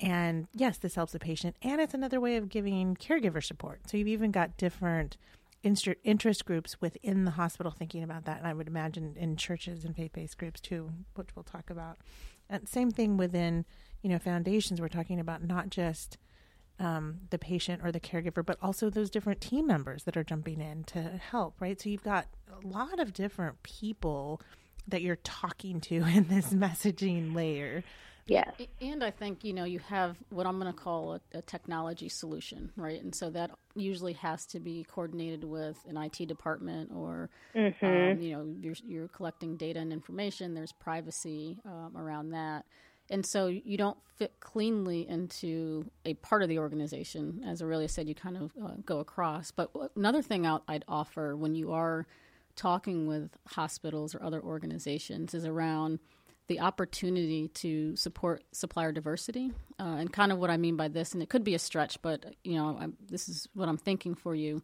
[0.00, 3.88] and yes, this helps the patient, and it's another way of giving caregiver support.
[3.88, 5.16] So you've even got different
[5.64, 8.38] interest groups within the hospital thinking about that.
[8.38, 11.96] And I would imagine in churches and faith based groups too, which we'll talk about.
[12.50, 13.64] And same thing within,
[14.02, 14.80] you know, foundations.
[14.80, 16.18] We're talking about not just
[16.78, 20.60] um, the patient or the caregiver, but also those different team members that are jumping
[20.60, 21.80] in to help, right?
[21.80, 24.42] So you've got a lot of different people
[24.86, 27.84] that you're talking to in this messaging layer.
[28.26, 28.52] Yes.
[28.80, 32.08] And I think, you know, you have what I'm going to call a, a, technology
[32.08, 33.02] solution, right?
[33.02, 37.84] And so that usually has to be coordinated with an IT department or, mm-hmm.
[37.84, 40.54] um, you know, you're, you're, collecting data and information.
[40.54, 42.64] There's privacy um, around that.
[43.10, 47.44] And so you don't fit cleanly into a part of the organization.
[47.46, 49.50] As Aurelia said, you kind of uh, go across.
[49.50, 52.06] But another thing out I'd offer when you are
[52.56, 55.98] talking with hospitals or other organizations is around–
[56.48, 59.52] the opportunity to support supplier diversity.
[59.78, 62.00] Uh, and kind of what I mean by this, and it could be a stretch,
[62.02, 64.62] but you know, I'm, this is what I'm thinking for you,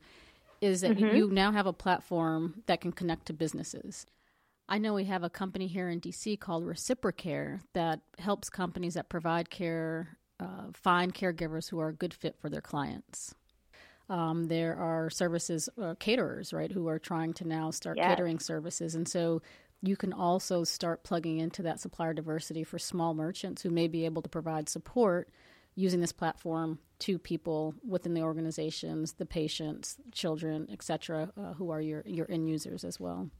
[0.60, 1.16] is that mm-hmm.
[1.16, 4.06] you now have a platform that can connect to businesses.
[4.68, 9.08] I know we have a company here in DC called Reciprocare that helps companies that
[9.08, 13.34] provide care uh, find caregivers who are a good fit for their clients.
[14.08, 18.94] Um, there are services, uh, caterers, right, who are trying to now start catering services.
[18.94, 19.42] And so
[19.82, 24.04] you can also start plugging into that supplier diversity for small merchants who may be
[24.04, 25.30] able to provide support
[25.74, 31.80] using this platform to people within the organizations, the patients, children, etc., uh, who are
[31.80, 33.30] your your end users as well.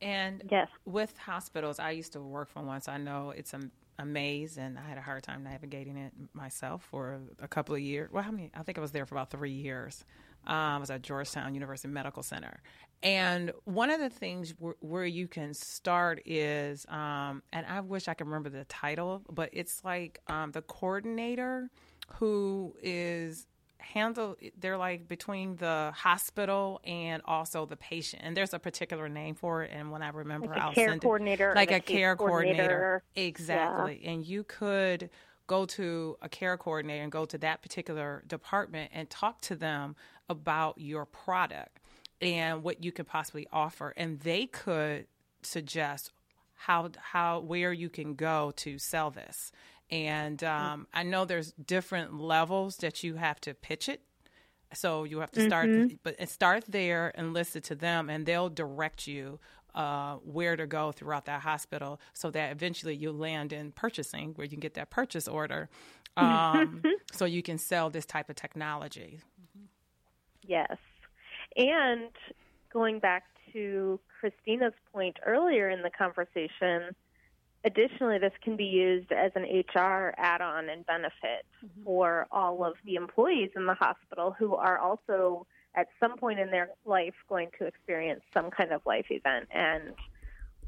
[0.00, 0.68] And yes.
[0.86, 3.60] with hospitals, I used to work for one, so I know it's a
[4.00, 7.80] a maze, and I had a hard time navigating it myself for a couple of
[7.80, 8.10] years.
[8.10, 8.50] Well, how many?
[8.54, 10.04] I think I was there for about three years.
[10.46, 12.62] Um, I was at Georgetown University Medical Center.
[13.02, 18.08] And one of the things w- where you can start is, um, and I wish
[18.08, 21.70] I could remember the title, but it's like um, the coordinator
[22.14, 23.46] who is
[23.78, 28.22] handle they're like between the hospital and also the patient.
[28.24, 31.00] And there's a particular name for it and when i remember like i'll care send
[31.00, 33.02] coordinator it like a, a care coordinator, coordinator.
[33.16, 34.00] exactly.
[34.02, 34.10] Yeah.
[34.10, 35.10] and you could
[35.46, 39.96] go to a care coordinator and go to that particular department and talk to them
[40.28, 41.79] about your product
[42.20, 45.06] and what you could possibly offer and they could
[45.42, 46.12] suggest
[46.54, 49.52] how how where you can go to sell this
[49.90, 54.02] and um, I know there's different levels that you have to pitch it.
[54.72, 55.96] So you have to start, mm-hmm.
[56.04, 59.40] but start there and list it to them, and they'll direct you
[59.74, 64.44] uh, where to go throughout that hospital, so that eventually you land in purchasing, where
[64.44, 65.68] you can get that purchase order,
[66.16, 69.18] um, so you can sell this type of technology.
[70.46, 70.76] Yes,
[71.56, 72.10] and
[72.72, 76.94] going back to Christina's point earlier in the conversation
[77.62, 81.84] Additionally, this can be used as an HR add on and benefit mm-hmm.
[81.84, 86.50] for all of the employees in the hospital who are also at some point in
[86.50, 89.46] their life going to experience some kind of life event.
[89.52, 89.92] And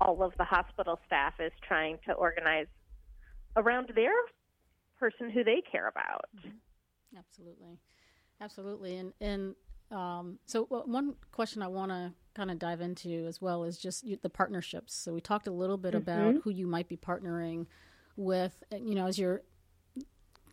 [0.03, 2.67] all of the hospital staff is trying to organize
[3.57, 4.13] around their
[4.99, 6.27] person who they care about.
[6.37, 7.19] Mm-hmm.
[7.19, 7.79] Absolutely.
[8.39, 8.97] Absolutely.
[8.99, 9.55] And, and
[9.93, 14.05] um, so, one question I want to kind of dive into as well is just
[14.23, 14.95] the partnerships.
[14.95, 16.11] So, we talked a little bit mm-hmm.
[16.11, 17.67] about who you might be partnering
[18.17, 18.63] with.
[18.73, 19.43] You know, as you're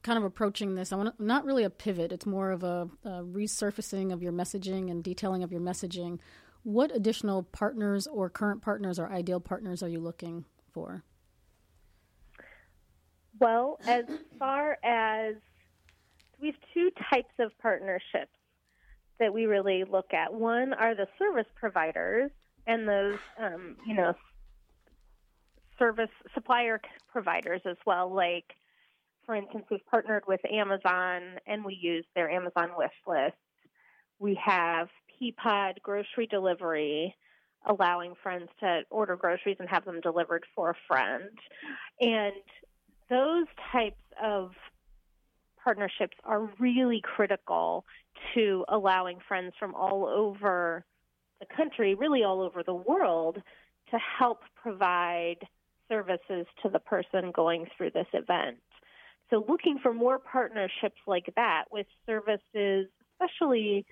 [0.04, 2.12] kind of approaching this, I want not really a pivot.
[2.12, 6.20] It's more of a, a resurfacing of your messaging and detailing of your messaging.
[6.64, 11.04] What additional partners or current partners or ideal partners are you looking for?
[13.40, 14.04] Well, as
[14.38, 15.36] far as
[16.42, 18.34] we have two types of partnerships
[19.20, 20.34] that we really look at.
[20.34, 22.32] One are the service providers
[22.68, 24.14] and those, um, you know,
[25.78, 26.80] service supplier
[27.12, 28.14] providers as well.
[28.14, 28.46] Like,
[29.26, 33.36] for instance, we've partnered with Amazon and we use their Amazon wish list.
[34.20, 34.90] We have
[35.22, 37.16] Peapod grocery delivery,
[37.66, 41.30] allowing friends to order groceries and have them delivered for a friend.
[42.00, 42.34] And
[43.10, 44.52] those types of
[45.64, 47.86] partnerships are really critical
[48.34, 50.86] to allowing friends from all over
[51.40, 53.42] the country, really all over the world,
[53.92, 55.38] to help provide
[55.88, 58.58] services to the person going through this event.
[59.30, 63.86] So, looking for more partnerships like that with services, especially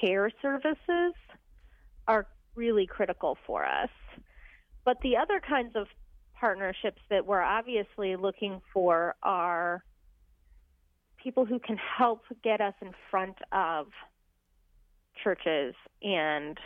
[0.00, 1.12] care services,
[2.08, 3.90] are really critical for us.
[4.84, 5.86] But the other kinds of
[6.38, 9.82] partnerships that we're obviously looking for are
[11.26, 13.88] people who can help get us in front of
[15.24, 16.56] churches and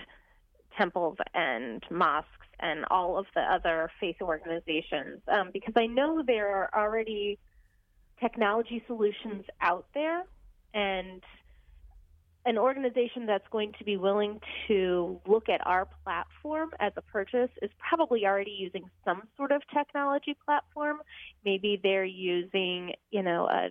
[0.77, 6.55] temples and mosques and all of the other faith organizations um, because I know there
[6.55, 7.39] are already
[8.21, 10.25] technology solutions out there
[10.75, 11.23] and
[12.45, 17.51] an organization that's going to be willing to look at our platform as a purchase
[17.63, 20.99] is probably already using some sort of technology platform.
[21.47, 23.71] Maybe they're using, you know, a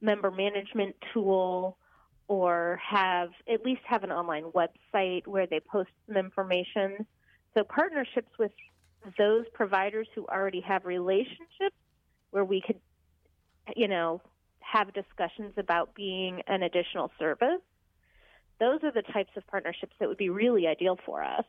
[0.00, 1.78] member management tool
[2.26, 7.06] or have at least have an online website where they post some information.
[7.54, 8.52] So partnerships with
[9.18, 11.76] those providers who already have relationships
[12.30, 12.80] where we could
[13.76, 14.20] you know
[14.60, 17.60] have discussions about being an additional service.
[18.60, 21.44] Those are the types of partnerships that would be really ideal for us.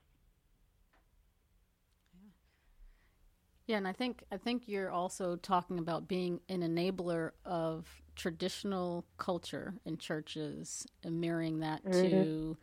[3.67, 9.05] Yeah, and I think I think you're also talking about being an enabler of traditional
[9.18, 12.09] culture in churches and mirroring that mm-hmm.
[12.09, 12.57] to,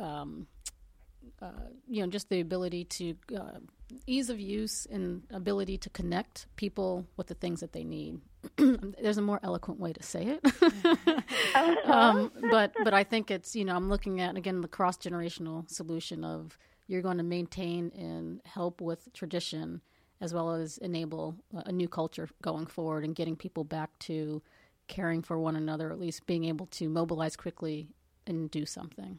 [0.00, 0.46] um,
[1.40, 1.50] uh,
[1.88, 3.58] you know, just the ability to uh,
[4.06, 8.20] ease of use and ability to connect people with the things that they need.
[8.56, 13.64] There's a more eloquent way to say it, um, but but I think it's you
[13.64, 16.58] know I'm looking at again the cross generational solution of
[16.88, 19.80] you're going to maintain and help with tradition
[20.20, 24.40] as well as enable a new culture going forward and getting people back to
[24.92, 27.88] caring for one another, at least being able to mobilize quickly
[28.26, 29.18] and do something.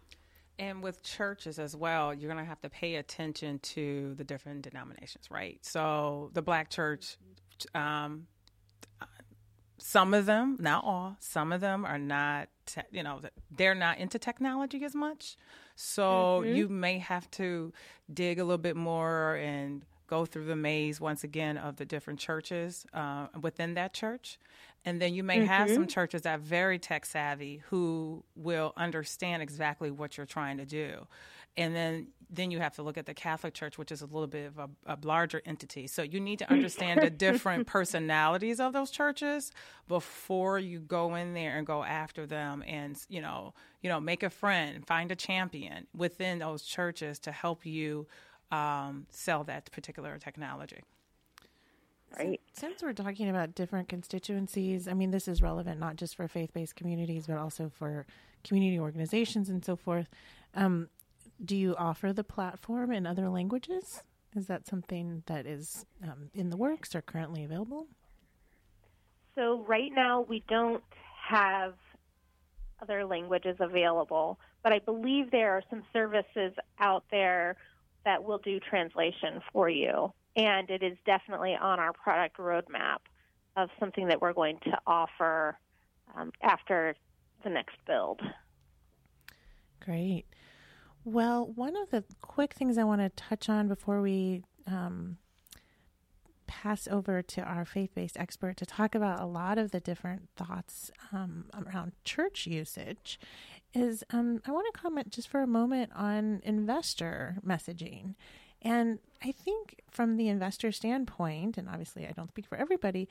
[0.59, 4.61] And with churches as well, you're going to have to pay attention to the different
[4.61, 5.57] denominations, right?
[5.65, 7.17] So the black church,
[7.73, 8.27] um,
[9.79, 13.97] some of them, not all, some of them are not, te- you know, they're not
[13.97, 15.37] into technology as much.
[15.75, 16.55] So mm-hmm.
[16.55, 17.73] you may have to
[18.13, 22.19] dig a little bit more and go through the maze once again of the different
[22.19, 24.39] churches uh, within that church.
[24.85, 25.47] And then you may mm-hmm.
[25.47, 30.57] have some churches that are very tech savvy who will understand exactly what you're trying
[30.57, 31.07] to do.
[31.55, 34.27] And then then you have to look at the Catholic Church, which is a little
[34.27, 35.85] bit of a, a larger entity.
[35.85, 39.51] So you need to understand the different personalities of those churches
[39.87, 44.23] before you go in there and go after them, and you know, you know, make
[44.23, 48.07] a friend, find a champion within those churches to help you
[48.53, 50.81] um, sell that particular technology.
[52.17, 52.39] Right.
[52.53, 56.53] Since we're talking about different constituencies, I mean, this is relevant not just for faith
[56.53, 58.05] based communities, but also for
[58.43, 60.07] community organizations and so forth.
[60.53, 60.89] Um,
[61.43, 64.03] do you offer the platform in other languages?
[64.35, 67.87] Is that something that is um, in the works or currently available?
[69.33, 70.83] So, right now, we don't
[71.27, 71.73] have
[72.79, 77.55] other languages available, but I believe there are some services out there
[78.05, 80.11] that will do translation for you.
[80.35, 82.97] And it is definitely on our product roadmap
[83.55, 85.57] of something that we're going to offer
[86.15, 86.95] um, after
[87.43, 88.19] the next build.
[89.79, 90.25] Great.
[91.05, 95.17] Well, one of the quick things I want to touch on before we um,
[96.47, 100.29] pass over to our faith based expert to talk about a lot of the different
[100.35, 103.19] thoughts um, around church usage
[103.73, 108.15] is um, I want to comment just for a moment on investor messaging.
[108.61, 113.09] And I think from the investor standpoint, and obviously I don't speak for everybody,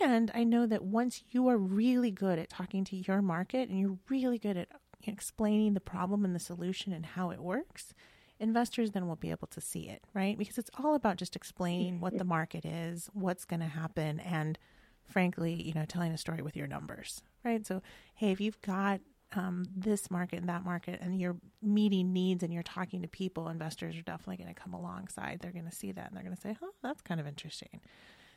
[0.00, 3.78] and I know that once you are really good at talking to your market and
[3.78, 4.68] you're really good at
[5.06, 7.92] explaining the problem and the solution and how it works,
[8.38, 10.38] investors then will be able to see it, right?
[10.38, 14.58] Because it's all about just explaining what the market is, what's going to happen, and
[15.04, 17.66] frankly, you know, telling a story with your numbers, right?
[17.66, 17.82] So,
[18.14, 19.00] hey, if you've got
[19.36, 23.48] um, this market and that market, and you're meeting needs and you're talking to people,
[23.48, 25.40] investors are definitely going to come alongside.
[25.40, 27.80] They're going to see that and they're going to say, "Oh, that's kind of interesting."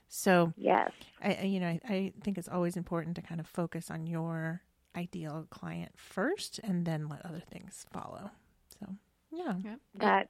[0.09, 0.91] So, yes,
[1.21, 4.61] I, you know, I, I think it's always important to kind of focus on your
[4.95, 8.31] ideal client first, and then let other things follow.
[8.79, 8.87] So,
[9.31, 9.79] yeah, yep.
[9.95, 10.29] that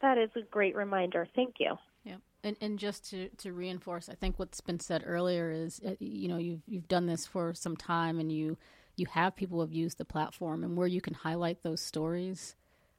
[0.00, 1.26] that is a great reminder.
[1.34, 1.76] Thank you.
[2.04, 5.94] Yeah, and and just to, to reinforce, I think what's been said earlier is, uh,
[5.98, 8.56] you know, you've you've done this for some time, and you
[9.00, 12.54] you have people who have used the platform and where you can highlight those stories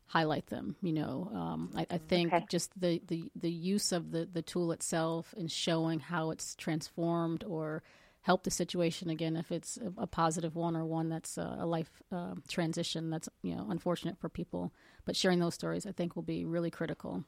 [0.07, 2.45] highlight them you know um, I, I, think okay.
[2.49, 7.45] just the, the, the use of the, the tool itself and showing how it's transformed
[7.45, 7.81] or
[8.21, 11.65] helped the situation again if it's a, a positive one or one that's a, a
[11.65, 14.73] life uh, transition that's you know unfortunate for people
[15.05, 17.23] but sharing those stories i think will be really critical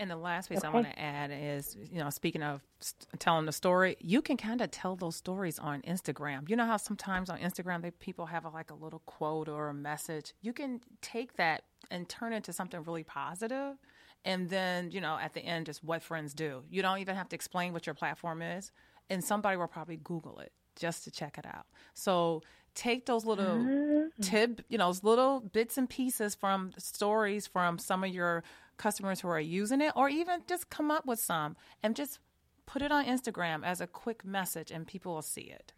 [0.00, 0.68] and the last piece okay.
[0.68, 4.38] I want to add is, you know, speaking of st- telling the story, you can
[4.38, 6.48] kind of tell those stories on Instagram.
[6.48, 9.68] You know how sometimes on Instagram they people have a, like a little quote or
[9.68, 10.32] a message.
[10.40, 13.76] You can take that and turn it into something really positive,
[14.24, 16.62] and then you know at the end just what friends do.
[16.70, 18.72] You don't even have to explain what your platform is,
[19.10, 21.66] and somebody will probably Google it just to check it out.
[21.92, 22.42] So
[22.74, 24.22] take those little mm-hmm.
[24.22, 28.42] tip, you know, those little bits and pieces from stories from some of your
[28.80, 32.18] customers who are using it, or even just come up with some and just
[32.66, 35.72] put it on Instagram as a quick message and people will see it.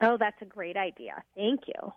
[0.00, 1.22] Oh, that's a great idea.
[1.36, 1.92] Thank you.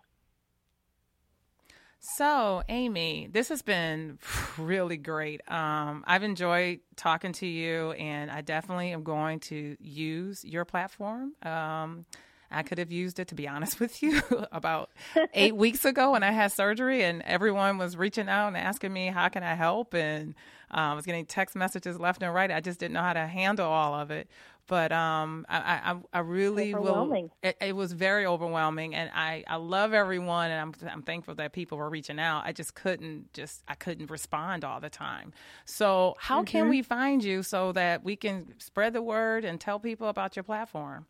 [1.98, 4.18] So, Amy, this has been
[4.58, 5.40] really great.
[5.50, 11.32] Um, I've enjoyed talking to you, and I definitely am going to use your platform.
[11.42, 12.04] Um,
[12.50, 14.22] I could have used it, to be honest with you,
[14.52, 14.90] about
[15.34, 19.08] eight weeks ago when I had surgery, and everyone was reaching out and asking me,
[19.08, 19.94] How can I help?
[19.94, 20.34] And
[20.70, 22.50] uh, I was getting text messages left and right.
[22.50, 24.28] I just didn't know how to handle all of it.
[24.66, 27.30] But um, I, I, I really will.
[27.42, 31.52] It, it, was very overwhelming, and I, I love everyone, and I'm, I'm thankful that
[31.52, 32.44] people were reaching out.
[32.46, 35.34] I just couldn't just I couldn't respond all the time.
[35.66, 36.44] So how mm-hmm.
[36.46, 40.34] can we find you so that we can spread the word and tell people about
[40.34, 41.04] your platform?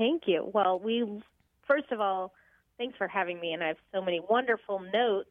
[0.00, 0.50] Thank you.
[0.54, 1.22] Well, we
[1.66, 2.32] first of all,
[2.78, 5.28] thanks for having me, and I have so many wonderful notes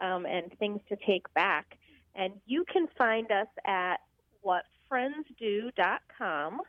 [0.00, 1.78] um, and things to take back.
[2.16, 3.98] And you can find us at
[4.44, 6.60] whatfriendsdo.com.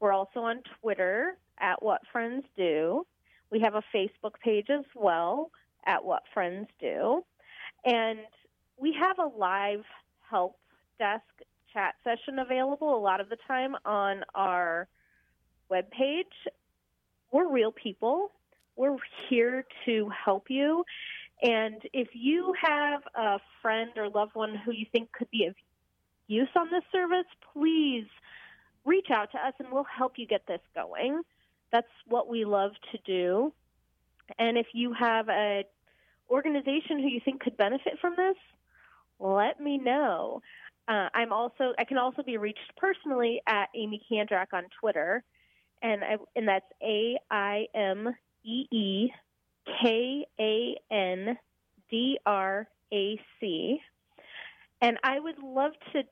[0.00, 3.04] We're also on Twitter at whatfriendsdo.
[3.50, 5.50] We have a Facebook page as well
[5.84, 7.26] at What Friends Do.
[7.84, 8.20] And
[8.78, 9.84] we have a live
[10.30, 10.56] help
[10.98, 11.24] desk
[11.74, 14.88] chat session available a lot of the time on our
[15.74, 16.24] webpage.
[17.32, 18.30] We're real people.
[18.76, 18.96] We're
[19.28, 20.84] here to help you.
[21.42, 25.54] And if you have a friend or loved one who you think could be of
[26.26, 28.06] use on this service, please
[28.84, 31.22] reach out to us and we'll help you get this going.
[31.70, 33.52] That's what we love to do.
[34.38, 35.64] And if you have a
[36.30, 38.36] organization who you think could benefit from this,
[39.18, 40.40] let me know.
[40.86, 45.24] Uh, I'm also I can also be reached personally at Aimee Kandrac on Twitter,
[45.84, 48.08] and I, and that's A I M
[48.42, 49.10] E E
[49.80, 51.38] K A N
[51.90, 53.80] D R A C.
[54.80, 56.02] And I would love to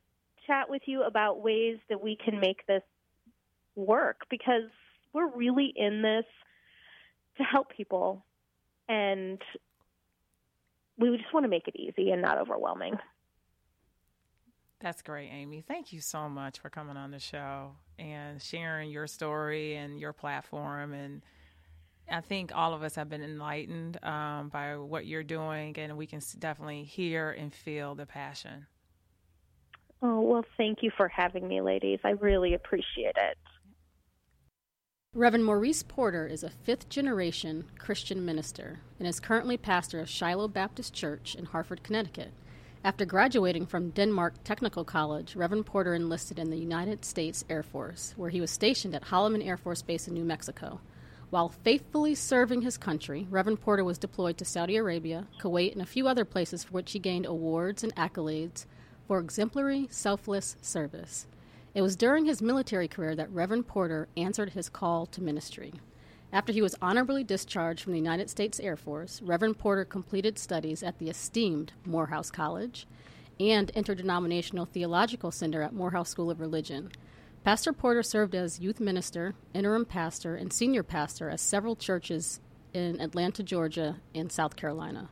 [0.47, 2.83] chat with you about ways that we can make this
[3.75, 4.69] work because
[5.13, 6.25] we're really in this
[7.39, 8.25] to help people
[8.89, 9.41] and
[10.99, 12.95] we just want to make it easy and not overwhelming.
[14.83, 15.63] That's great, Amy.
[15.67, 17.71] Thank you so much for coming on the show
[18.01, 20.93] and sharing your story and your platform.
[20.93, 21.23] And
[22.11, 26.09] I think all of us have been enlightened um, by what you're doing, and we
[26.09, 28.67] can definitely hear and feel the passion.
[30.03, 32.01] Oh, well, thank you for having me, ladies.
[32.05, 33.39] I really appreciate it.
[35.15, 40.49] Reverend Maurice Porter is a fifth generation Christian minister and is currently pastor of Shiloh
[40.49, 42.33] Baptist Church in Hartford, Connecticut.
[42.85, 48.13] After graduating from Denmark Technical College, Reverend Porter enlisted in the United States Air Force,
[48.17, 50.81] where he was stationed at Holloman Air Force Base in New Mexico.
[51.31, 55.87] While faithfully serving his country, Reverend Porter was deployed to Saudi Arabia, Kuwait, and a
[55.87, 58.67] few other places for which he gained awards and accolades
[59.07, 61.29] for exemplary, selfless service.
[61.77, 65.73] It was during his military career that Reverend Porter answered his call to ministry.
[66.33, 70.83] After he was honorably discharged from the United States Air Force, Reverend Porter completed studies
[70.83, 72.87] at the esteemed Morehouse College
[73.39, 76.91] and Interdenominational Theological Center at Morehouse School of Religion.
[77.45, 82.41] Pastor Porter served as youth minister, interim pastor, and senior pastor at several churches
[82.73, 85.11] in Atlanta, Georgia, and South Carolina.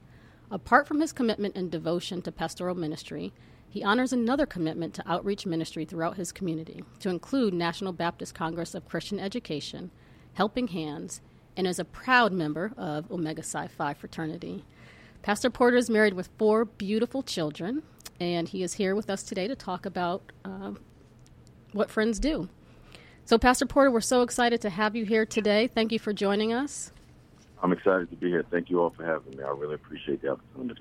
[0.50, 3.34] Apart from his commitment and devotion to pastoral ministry,
[3.68, 8.74] he honors another commitment to outreach ministry throughout his community, to include National Baptist Congress
[8.74, 9.90] of Christian Education,
[10.40, 11.20] Helping Hands,
[11.54, 14.64] and is a proud member of Omega Psi Phi fraternity.
[15.20, 17.82] Pastor Porter is married with four beautiful children,
[18.18, 20.72] and he is here with us today to talk about uh,
[21.72, 22.48] what friends do.
[23.26, 25.66] So, Pastor Porter, we're so excited to have you here today.
[25.66, 26.90] Thank you for joining us.
[27.62, 28.46] I'm excited to be here.
[28.50, 29.44] Thank you all for having me.
[29.44, 30.80] I really appreciate the opportunity.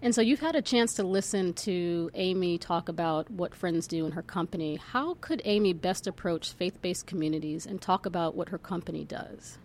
[0.00, 4.06] And so you've had a chance to listen to Amy talk about what Friends do
[4.06, 4.76] in her company.
[4.76, 9.58] How could Amy best approach faith based communities and talk about what her company does?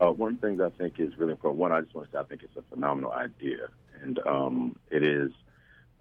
[0.00, 1.60] Uh, one thing I think is really important.
[1.60, 3.68] One, I just want to say I think it's a phenomenal idea,
[4.02, 5.30] and um, it is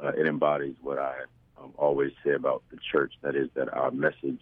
[0.04, 1.14] uh, it embodies what I
[1.58, 3.14] um, always say about the church.
[3.22, 4.42] That is that our message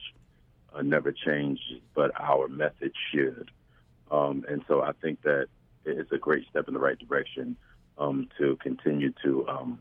[0.74, 3.52] uh, never changes, but our method should.
[4.10, 5.48] Um, and so I think that
[5.86, 7.56] it's a great step in the right direction
[8.00, 9.80] um, to continue to, um,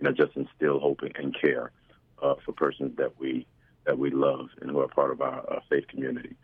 [0.00, 1.70] you know, just instill hope and care
[2.22, 3.46] uh, for persons that we
[3.84, 6.36] that we love and who are part of our uh, faith community.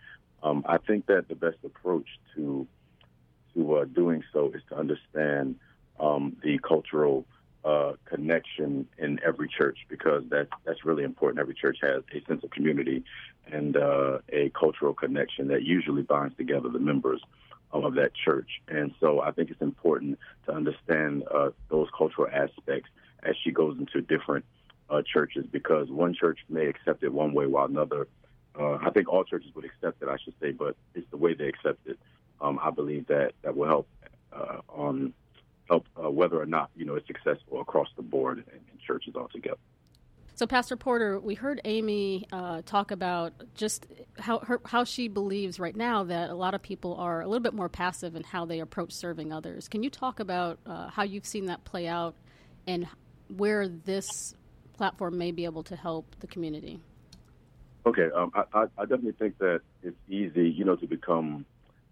[0.42, 2.66] Um, I think that the best approach to
[3.54, 5.56] to uh, doing so is to understand
[6.00, 7.26] um, the cultural
[7.64, 11.40] uh, connection in every church because that that's really important.
[11.40, 13.04] Every church has a sense of community
[13.50, 17.20] and uh, a cultural connection that usually binds together the members
[17.72, 18.60] of that church.
[18.68, 22.88] And so I think it's important to understand uh, those cultural aspects
[23.22, 24.44] as she goes into different
[24.90, 28.08] uh, churches because one church may accept it one way while another.
[28.58, 31.34] Uh, I think all churches would accept it, I should say, but it's the way
[31.34, 31.98] they accept it.
[32.40, 33.88] Um, I believe that that will help
[34.32, 35.12] uh, on
[35.68, 39.14] help uh, whether or not you know it's successful across the board in, in churches
[39.16, 39.58] altogether.
[40.38, 43.88] So, Pastor Porter, we heard Amy uh, talk about just
[44.20, 47.42] how her, how she believes right now that a lot of people are a little
[47.42, 49.66] bit more passive in how they approach serving others.
[49.66, 52.14] Can you talk about uh, how you've seen that play out
[52.68, 52.86] and
[53.36, 54.36] where this
[54.74, 56.78] platform may be able to help the community?
[57.84, 61.46] Okay, um, I, I, definitely think that it's easy, you know, to become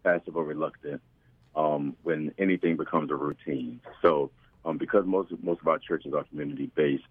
[0.05, 1.03] passive or reluctant
[1.57, 3.80] um, when anything becomes a routine.
[4.03, 4.30] So,
[4.64, 7.03] um, because most most of our churches are community based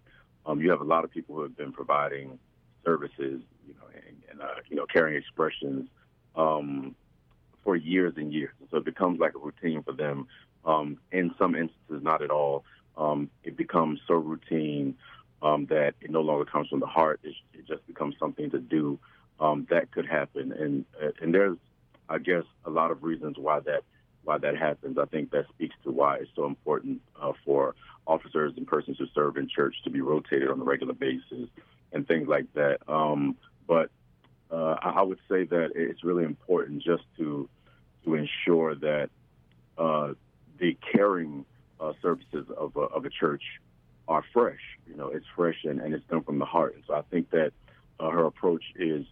[0.46, 2.38] um, you have a lot of people who have been providing
[2.84, 5.88] services, you know, and, and uh, you know, caring expressions
[6.36, 6.94] um,
[7.64, 8.54] for years and years.
[8.70, 10.28] So it becomes like a routine for them.
[10.64, 12.64] Um, in some instances, not at all.
[12.96, 14.96] Um, it becomes so routine
[15.40, 17.20] um, that it no longer comes from the heart.
[17.22, 18.98] It, it just becomes something to do.
[19.38, 20.84] Um, that could happen, and
[21.20, 21.58] and there's,
[22.08, 23.82] I guess, a lot of reasons why that
[24.26, 24.98] why that happens.
[24.98, 27.74] I think that speaks to why it's so important uh, for
[28.06, 31.48] officers and persons who serve in church to be rotated on a regular basis
[31.92, 32.78] and things like that.
[32.88, 33.90] Um, but
[34.50, 37.48] uh, I would say that it's really important just to
[38.04, 39.10] to ensure that
[39.78, 40.12] uh,
[40.58, 41.44] the caring
[41.80, 43.42] uh, services of a, of a church
[44.06, 44.60] are fresh.
[44.86, 46.74] You know, it's fresh and, and it's done from the heart.
[46.76, 47.52] And so I think that
[47.98, 49.04] uh, her approach is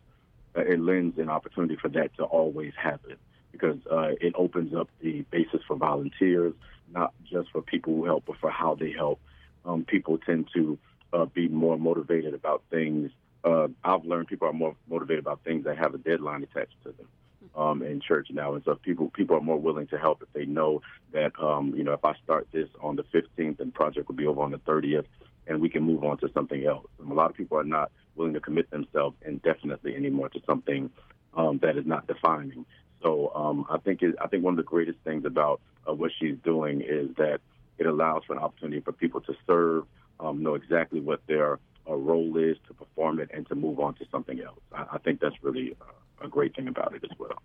[0.56, 3.16] uh, it lends an opportunity for that to always happen
[3.58, 6.52] because uh, it opens up the basis for volunteers,
[6.92, 9.20] not just for people who help, but for how they help.
[9.64, 10.78] Um, people tend to
[11.12, 13.10] uh, be more motivated about things.
[13.44, 16.92] Uh, I've learned people are more motivated about things that have a deadline attached to
[16.92, 17.08] them
[17.56, 20.44] um, in church now, and so people people are more willing to help if they
[20.44, 20.82] know
[21.12, 24.26] that um, you know if I start this on the 15th, and project will be
[24.26, 25.06] over on the 30th,
[25.46, 26.86] and we can move on to something else.
[26.98, 30.90] And a lot of people are not willing to commit themselves indefinitely anymore to something
[31.36, 32.64] um, that is not defining.
[33.04, 36.10] So um, I think it, I think one of the greatest things about uh, what
[36.18, 37.40] she's doing is that
[37.78, 39.84] it allows for an opportunity for people to serve,
[40.20, 43.94] um, know exactly what their uh, role is, to perform it, and to move on
[43.96, 44.58] to something else.
[44.72, 47.42] I, I think that's really uh, a great thing about it as well.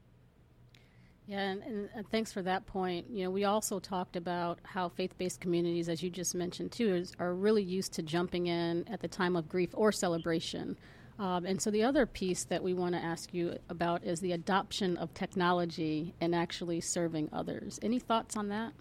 [1.28, 3.08] Yeah, and, and, thanks for that point.
[3.08, 7.14] You know, we also talked about how faith-based communities, as you just mentioned too, is,
[7.20, 10.76] are really used to jumping in at the time of grief or celebration.
[11.20, 14.32] Um, and so the other piece that we want to ask you about is the
[14.32, 17.78] adoption of technology and actually serving others.
[17.82, 18.72] Any thoughts on that?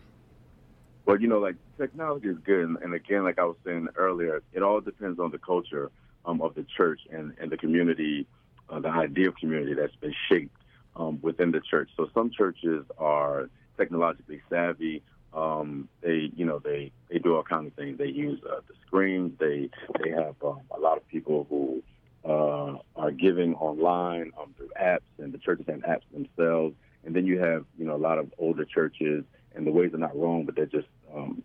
[1.04, 4.42] Well, you know, like technology is good, and, and again, like I was saying earlier,
[4.52, 5.90] it all depends on the culture
[6.24, 8.26] um, of the church and, and the community,
[8.70, 10.54] uh, the idea of community that's been shaped
[10.94, 11.90] um, within the church.
[11.96, 15.02] So some churches are technologically savvy.
[15.32, 17.98] Um, they, you know, they they do all kinds of things.
[17.98, 19.32] They use uh, the screens.
[19.38, 19.70] They
[20.02, 21.82] they have um, a lot of people who
[22.28, 26.74] uh, are giving online um, through apps, and the churches have apps themselves.
[27.04, 29.24] And then you have, you know, a lot of older churches,
[29.54, 31.42] and the ways are not wrong, but they're just um,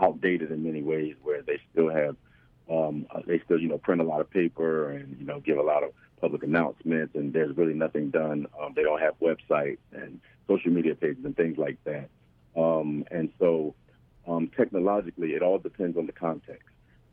[0.00, 2.16] outdated in many ways, where they still have,
[2.70, 5.58] um, uh, they still, you know, print a lot of paper and you know give
[5.58, 8.46] a lot of public announcements, and there's really nothing done.
[8.58, 12.08] Um, they don't have websites and social media pages and things like that.
[12.56, 13.74] Um, and so,
[14.26, 16.68] um, technologically, it all depends on the context.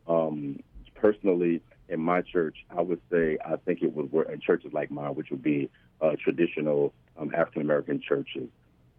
[0.07, 0.61] Um,
[0.95, 1.61] personally,
[1.91, 5.13] in my church, I would say I think it would work in churches like mine,
[5.13, 5.69] which would be
[6.01, 8.47] uh, traditional um, African American churches.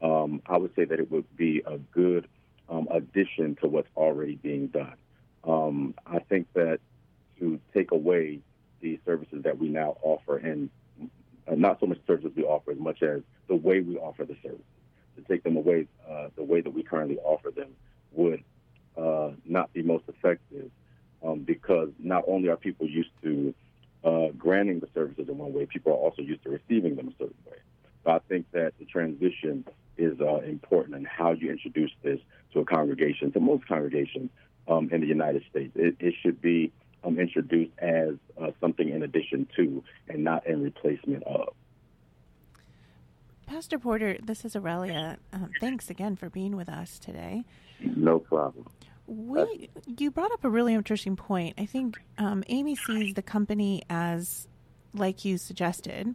[0.02, 2.28] Um, I would say that it would be a good
[2.68, 4.94] um, addition to what's already being done.
[5.44, 6.80] Um, I think that
[7.38, 8.40] to take away
[8.80, 10.68] the services that we now offer, and
[11.48, 14.36] uh, not so much services we offer as much as the way we offer the
[14.42, 14.64] services,
[15.16, 17.70] to take them away uh, the way that we currently offer them
[18.12, 18.44] would
[18.98, 20.70] uh, not be most effective
[21.24, 23.54] um, because not only are people used to
[24.04, 27.12] uh, granting the services in one way, people are also used to receiving them a
[27.12, 27.58] certain way.
[28.04, 29.64] So I think that the transition
[29.96, 32.18] is uh, important in how you introduce this
[32.52, 34.30] to a congregation, to most congregations
[34.68, 35.72] um, in the United States.
[35.76, 36.72] It, it should be
[37.04, 41.54] um, introduced as uh, something in addition to and not in replacement of.
[43.46, 45.18] Pastor Porter, this is Aurelia.
[45.32, 47.44] Um, thanks again for being with us today.
[47.80, 48.66] No problem.
[49.06, 51.56] We, you brought up a really interesting point.
[51.58, 54.48] I think um, Amy sees the company as,
[54.94, 56.14] like you suggested,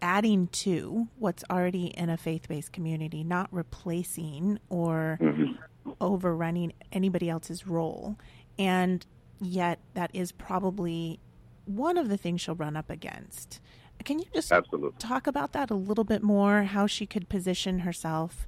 [0.00, 5.90] adding to what's already in a faith based community, not replacing or mm-hmm.
[6.00, 8.16] overrunning anybody else's role.
[8.58, 9.04] And
[9.40, 11.20] yet, that is probably
[11.64, 13.60] one of the things she'll run up against.
[14.04, 14.98] Can you just Absolutely.
[14.98, 16.64] talk about that a little bit more?
[16.64, 18.46] How she could position herself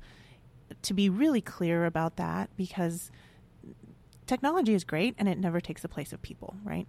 [0.82, 2.50] to be really clear about that?
[2.56, 3.10] Because
[4.26, 6.86] technology is great and it never takes the place of people, right?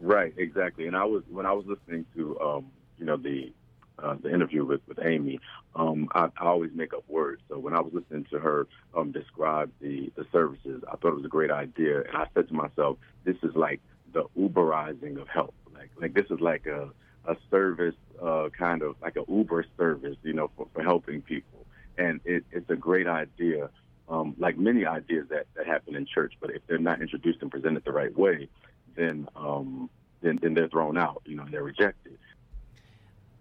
[0.00, 0.86] Right, exactly.
[0.86, 2.66] And I was when I was listening to um,
[2.98, 3.52] you know the
[3.98, 5.38] uh, the interview with with Amy,
[5.76, 7.40] um, I, I always make up words.
[7.48, 8.66] So when I was listening to her
[8.96, 12.48] um, describe the the services, I thought it was a great idea, and I said
[12.48, 13.80] to myself, this is like
[14.12, 15.54] the Uberizing of help.
[15.72, 16.90] Like like this is like a
[17.24, 21.66] a service, uh, kind of like a Uber service, you know, for, for helping people.
[21.96, 23.70] And it, it's a great idea
[24.08, 27.50] um, like many ideas that, that happen in church, but if they're not introduced and
[27.50, 28.48] presented the right way,
[28.96, 29.88] then um,
[30.20, 32.18] then, then they're thrown out, you know, and they're rejected.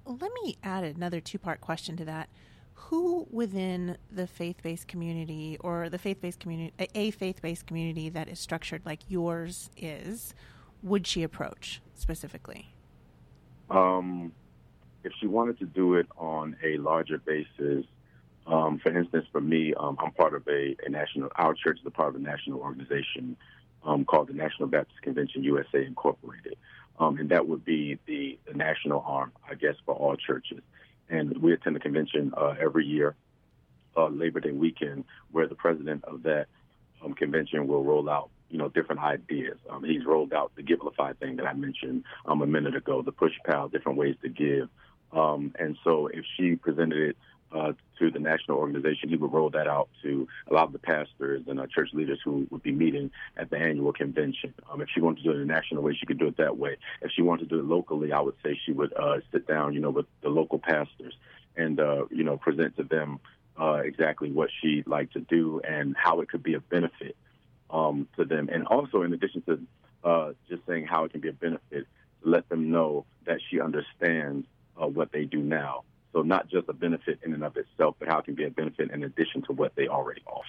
[0.05, 2.29] Let me add another two part question to that.
[2.73, 8.09] Who within the faith based community or the faith based community, a faith based community
[8.09, 10.33] that is structured like yours is,
[10.81, 12.73] would she approach specifically?
[13.69, 14.31] Um,
[15.03, 17.85] if she wanted to do it on a larger basis,
[18.47, 21.85] um, for instance, for me, um, I'm part of a, a, national, our church is
[21.85, 23.37] a part of a national organization
[23.83, 26.57] um, called the National Baptist Convention USA Incorporated.
[26.99, 30.61] Um, and that would be the, the, national arm, I guess, for all churches.
[31.09, 33.15] And we attend the convention uh, every year,
[33.97, 36.47] uh, Labor Day weekend, where the president of that
[37.03, 39.57] um, convention will roll out you know, different ideas.
[39.69, 43.11] Um, he's rolled out the Givelify thing that I mentioned um, a minute ago, the
[43.11, 44.69] push pal, different ways to give.
[45.13, 47.17] Um, and so if she presented it
[47.53, 49.09] uh, to the national organization.
[49.09, 52.19] He would roll that out to a lot of the pastors and uh, church leaders
[52.23, 54.53] who would be meeting at the annual convention.
[54.71, 56.37] Um, if she wanted to do it in a national way, she could do it
[56.37, 56.77] that way.
[57.01, 59.73] If she wanted to do it locally, I would say she would uh, sit down,
[59.73, 61.13] you know, with the local pastors
[61.55, 63.19] and, uh, you know, present to them
[63.59, 67.15] uh, exactly what she'd like to do and how it could be a benefit
[67.69, 68.49] um, to them.
[68.51, 69.59] And also, in addition to
[70.03, 71.85] uh, just saying how it can be a benefit
[72.23, 74.45] let them know that she understands
[74.81, 75.83] uh, what they do now.
[76.13, 78.49] So not just a benefit in and of itself, but how it can be a
[78.49, 80.45] benefit in addition to what they already offer.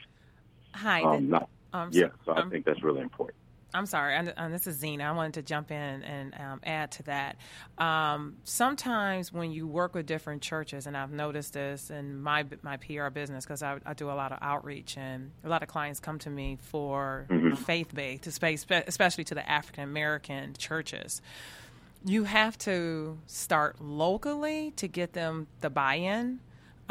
[0.74, 1.02] Hi.
[1.02, 3.36] Um, not, um, yeah, so um, I think that's really important.
[3.74, 5.04] I'm sorry, and, and, this is Zena.
[5.04, 7.36] I wanted to jump in and um, add to that.
[7.78, 12.76] Um, sometimes when you work with different churches, and I've noticed this in my my
[12.76, 16.00] PR business because I, I, do a lot of outreach, and a lot of clients
[16.00, 17.54] come to me for mm-hmm.
[17.54, 21.22] faith based, space, especially to the African American churches.
[22.04, 26.40] You have to start locally to get them the buy in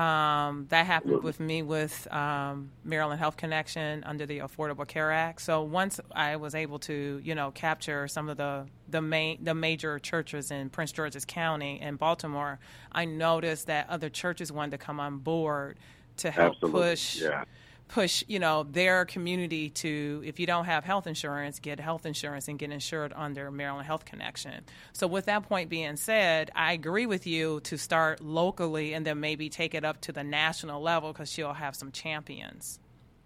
[0.01, 5.41] um, that happened with me with um, Maryland Health Connection under the Affordable Care Act.
[5.41, 9.53] So once I was able to, you know, capture some of the the main the
[9.53, 12.59] major churches in Prince George's County and Baltimore,
[12.91, 15.77] I noticed that other churches wanted to come on board
[16.17, 16.81] to help Absolutely.
[16.81, 17.21] push.
[17.21, 17.43] Yeah
[17.91, 22.47] push you know their community to if you don't have health insurance get health insurance
[22.47, 24.63] and get insured under maryland health connection.
[24.93, 29.19] So with that point being said i agree with you to start locally and then
[29.19, 32.79] maybe take it up to the national level because she'll have some champions.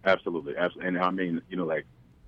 [0.03, 0.55] Absolutely.
[0.57, 1.85] Absolutely and i mean you know like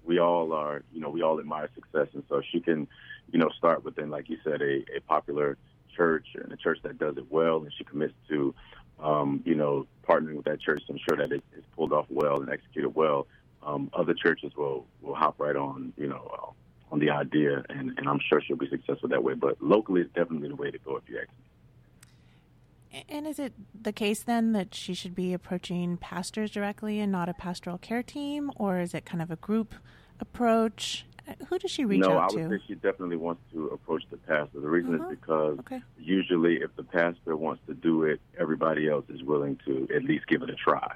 [0.07, 2.07] we all are you know we all admire success.
[2.13, 2.87] And so she can
[3.31, 5.57] you know start within like you said a, a popular
[5.95, 8.55] church and a church that does it well and she commits to
[8.99, 12.41] um, you know, partnering with that church to ensure that it is pulled off well
[12.41, 13.27] and executed well,
[13.63, 16.51] um, other churches will will hop right on, you know, uh,
[16.91, 19.33] on the idea, and, and I'm sure she'll be successful that way.
[19.33, 23.03] But locally is definitely the way to go if you ask me.
[23.09, 27.29] And is it the case then that she should be approaching pastors directly and not
[27.29, 29.75] a pastoral care team, or is it kind of a group
[30.19, 31.05] approach?
[31.49, 32.37] Who does she reach no, out to?
[32.37, 34.59] No, I would say she definitely wants to approach the pastor.
[34.59, 35.09] The reason uh-huh.
[35.09, 35.81] is because okay.
[35.97, 40.27] usually if the pastor wants to do it, everybody else is willing to at least
[40.27, 40.91] give it a try.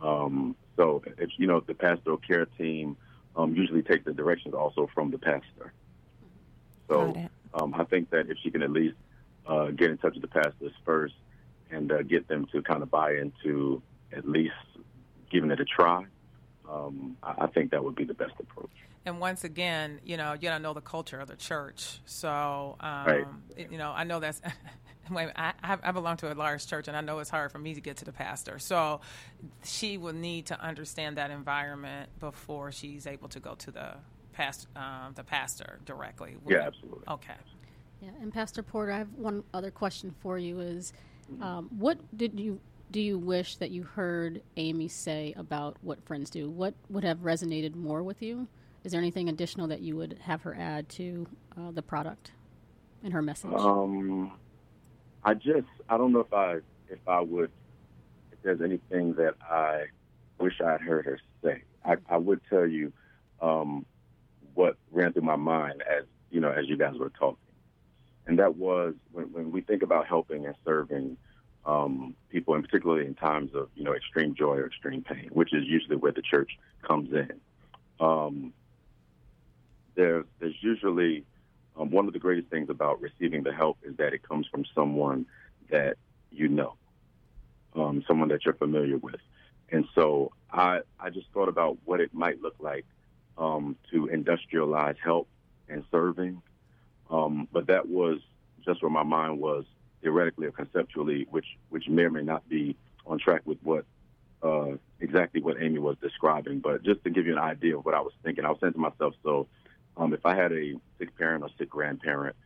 [0.00, 2.96] Um, so if you know the pastoral care team
[3.36, 5.72] um, usually take the directions also from the pastor.
[6.88, 7.14] So
[7.54, 8.96] um, I think that if she can at least
[9.46, 11.14] uh, get in touch with the pastors first
[11.70, 13.80] and uh, get them to kind of buy into
[14.12, 14.54] at least
[15.30, 16.04] giving it a try,
[16.68, 18.70] um, I think that would be the best approach
[19.04, 22.00] and once again, you know, you don't know the culture of the church.
[22.04, 23.26] So, um, right.
[23.70, 24.40] you know, I know that's.
[25.14, 27.80] I, I belong to a large church, and I know it's hard for me to
[27.80, 28.58] get to the pastor.
[28.58, 29.00] So,
[29.64, 33.94] she will need to understand that environment before she's able to go to the
[34.32, 36.36] past um, the pastor directly.
[36.46, 37.04] Yeah, absolutely.
[37.08, 37.34] Okay.
[38.00, 40.92] Yeah, and Pastor Porter, I have one other question for you: Is
[41.40, 46.30] um, what did you do you wish that you heard Amy say about what friends
[46.30, 46.48] do?
[46.50, 48.46] What would have resonated more with you?
[48.84, 51.26] Is there anything additional that you would have her add to
[51.56, 52.32] uh, the product
[53.04, 53.52] and her message?
[53.52, 54.32] Um,
[55.24, 56.58] I just I don't know if I
[56.88, 57.50] if I would
[58.32, 59.84] if there's anything that I
[60.38, 61.62] wish I had heard her say.
[61.84, 62.92] I, I would tell you
[63.40, 63.86] um,
[64.54, 67.38] what ran through my mind as you know as you guys were talking,
[68.26, 71.16] and that was when, when we think about helping and serving
[71.64, 75.54] um, people, and particularly in times of you know extreme joy or extreme pain, which
[75.54, 76.50] is usually where the church
[76.82, 77.40] comes in.
[78.00, 78.52] Um,
[79.94, 81.24] there's there's usually
[81.76, 84.64] um, one of the greatest things about receiving the help is that it comes from
[84.74, 85.26] someone
[85.70, 85.96] that
[86.30, 86.74] you know,
[87.74, 89.20] um, someone that you're familiar with,
[89.70, 92.84] and so I I just thought about what it might look like
[93.38, 95.28] um, to industrialize help
[95.68, 96.42] and serving,
[97.10, 98.20] um, but that was
[98.64, 99.64] just where my mind was
[100.02, 102.76] theoretically or conceptually, which which may or may not be
[103.06, 103.84] on track with what
[104.42, 106.58] uh, exactly what Amy was describing.
[106.60, 108.74] But just to give you an idea of what I was thinking, I was saying
[108.74, 109.46] to myself, so
[109.96, 112.36] um, if I had a sick parent or sick grandparent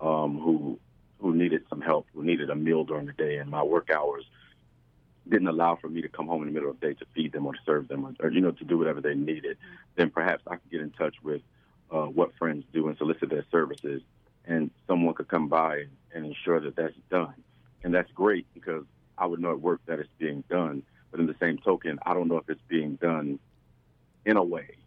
[0.00, 0.78] um, who
[1.18, 4.24] who needed some help, who needed a meal during the day, and my work hours
[5.28, 7.32] didn't allow for me to come home in the middle of the day to feed
[7.32, 9.56] them or to serve them or, or you know to do whatever they needed,
[9.96, 11.40] then perhaps I could get in touch with
[11.90, 14.02] uh, what friends do and solicit their services,
[14.46, 15.84] and someone could come by
[16.14, 17.34] and ensure that that's done,
[17.82, 18.84] and that's great because
[19.16, 20.82] I would know at work that it's being done.
[21.10, 23.38] But in the same token, I don't know if it's being done
[24.26, 24.78] in a way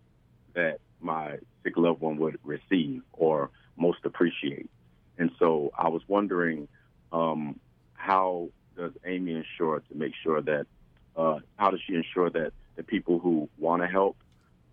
[0.53, 4.69] that my sick loved one would receive or most appreciate.
[5.17, 6.67] And so I was wondering
[7.11, 7.59] um,
[7.93, 10.67] how does Amy ensure to make sure that
[11.15, 14.17] uh, how does she ensure that the people who want to help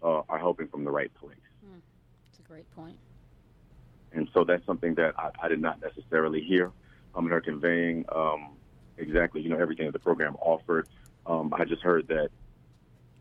[0.03, 1.37] uh, are helping from the right place?
[1.65, 1.81] Mm,
[2.27, 2.99] that's a great point.
[4.13, 6.71] And so that's something that I, I did not necessarily hear
[7.15, 8.51] um, her conveying um,
[8.99, 10.87] exactly, you know, everything that the program offered.
[11.27, 12.29] Um, I just heard that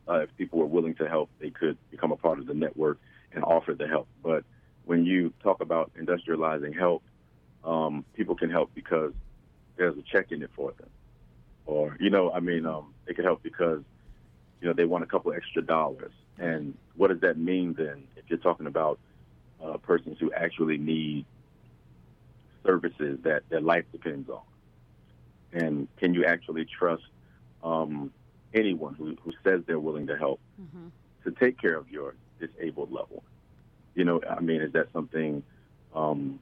[0.07, 2.99] uh, if people were willing to help, they could become a part of the network
[3.31, 4.07] and offer the help.
[4.21, 4.43] But
[4.85, 7.03] when you talk about industrializing help,
[7.63, 9.13] um, people can help because
[9.77, 10.89] there's a check in it for them,
[11.65, 13.81] or you know, I mean, um, they can help because
[14.61, 16.11] you know they want a couple extra dollars.
[16.37, 18.03] And what does that mean then?
[18.17, 18.99] If you're talking about
[19.63, 21.25] uh, persons who actually need
[22.65, 24.41] services that their life depends on?
[25.51, 27.03] And can you actually trust
[27.63, 28.11] um,
[28.53, 30.87] anyone who, who says they're willing to help mm-hmm.
[31.23, 33.25] to take care of your disabled loved one?
[33.95, 35.43] You know, I mean, is that something
[35.95, 36.39] um,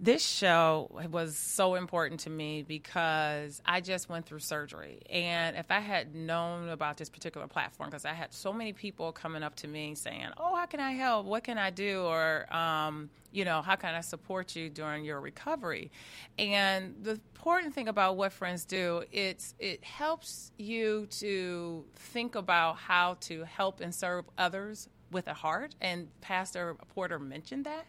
[0.00, 5.00] This show was so important to me because I just went through surgery.
[5.10, 9.10] And if I had known about this particular platform, because I had so many people
[9.10, 11.26] coming up to me saying, Oh, how can I help?
[11.26, 12.02] What can I do?
[12.02, 15.90] Or, um, you know, how can I support you during your recovery?
[16.38, 22.76] And the important thing about what friends do, it's it helps you to think about
[22.76, 25.74] how to help and serve others with a heart.
[25.80, 27.86] And Pastor Porter mentioned that.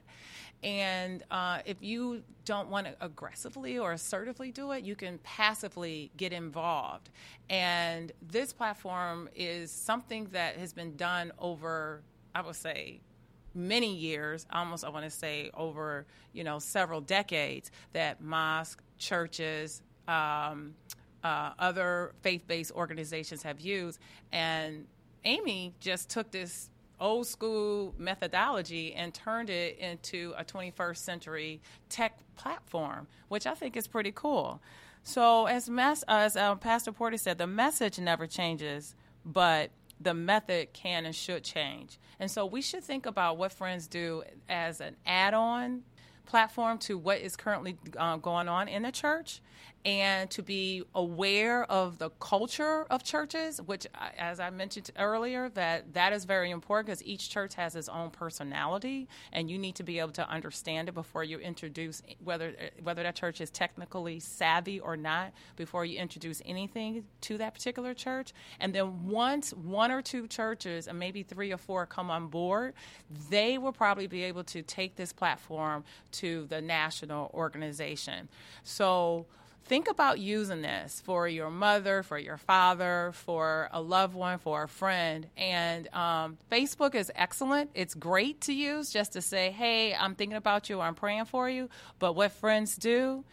[0.61, 6.11] And uh, if you don't want to aggressively or assertively do it, you can passively
[6.17, 7.09] get involved.
[7.49, 12.01] And this platform is something that has been done over,
[12.35, 12.99] I would say,
[13.55, 19.81] many years, almost I want to say over, you know, several decades, that mosques, churches,
[20.07, 20.75] um,
[21.23, 23.99] uh, other faith-based organizations have used.
[24.31, 24.85] And
[25.23, 26.69] Aimee just took this
[26.99, 33.75] old school methodology and turned it into a 21st century tech platform, which I think
[33.75, 34.61] is pretty cool.
[35.03, 38.95] So, as, mas- as uh, Pastor Porter said, the message never changes,
[39.25, 41.97] but the method can and should change.
[42.19, 45.83] And so, we should think about what friends do as an add on
[46.25, 49.41] platform to what is currently uh, going on in the church
[49.85, 55.49] and to be aware of the culture of churches which uh, as i mentioned earlier
[55.49, 59.75] that that is very important because each church has its own personality and you need
[59.75, 63.41] to be able to understand it before you introduce eh, whether eh, whether that church
[63.41, 68.33] is technically savvy or not before you introduce anything to that particular church.
[68.59, 72.73] And then once one or two churches and maybe three or four come on board
[73.29, 78.27] they will probably be able to take this platform to the national organization.
[78.63, 79.25] So
[79.69, 84.63] think about using this for your mother, for your father, for a loved one, for
[84.63, 85.27] a friend.
[85.37, 87.69] And um, Facebook is excellent.
[87.75, 91.47] It's great to use just to say, hey, I'm thinking about you, I'm praying for
[91.47, 91.69] you.
[91.99, 93.23] But what friends do,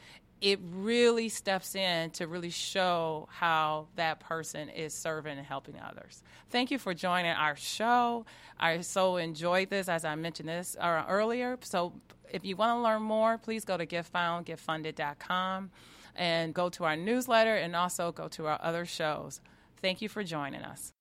[0.42, 6.22] it really steps in to really show how that person is serving and helping others.
[6.50, 8.26] Thank you for joining our show.
[8.60, 11.58] I so enjoyed this, as I mentioned this uh, earlier.
[11.62, 11.94] So
[12.30, 15.70] if you want to learn more, please go to getfoundgetfunded.com
[16.16, 19.40] and go to our newsletter and also go to our other shows.
[19.80, 20.92] Thank you for joining us.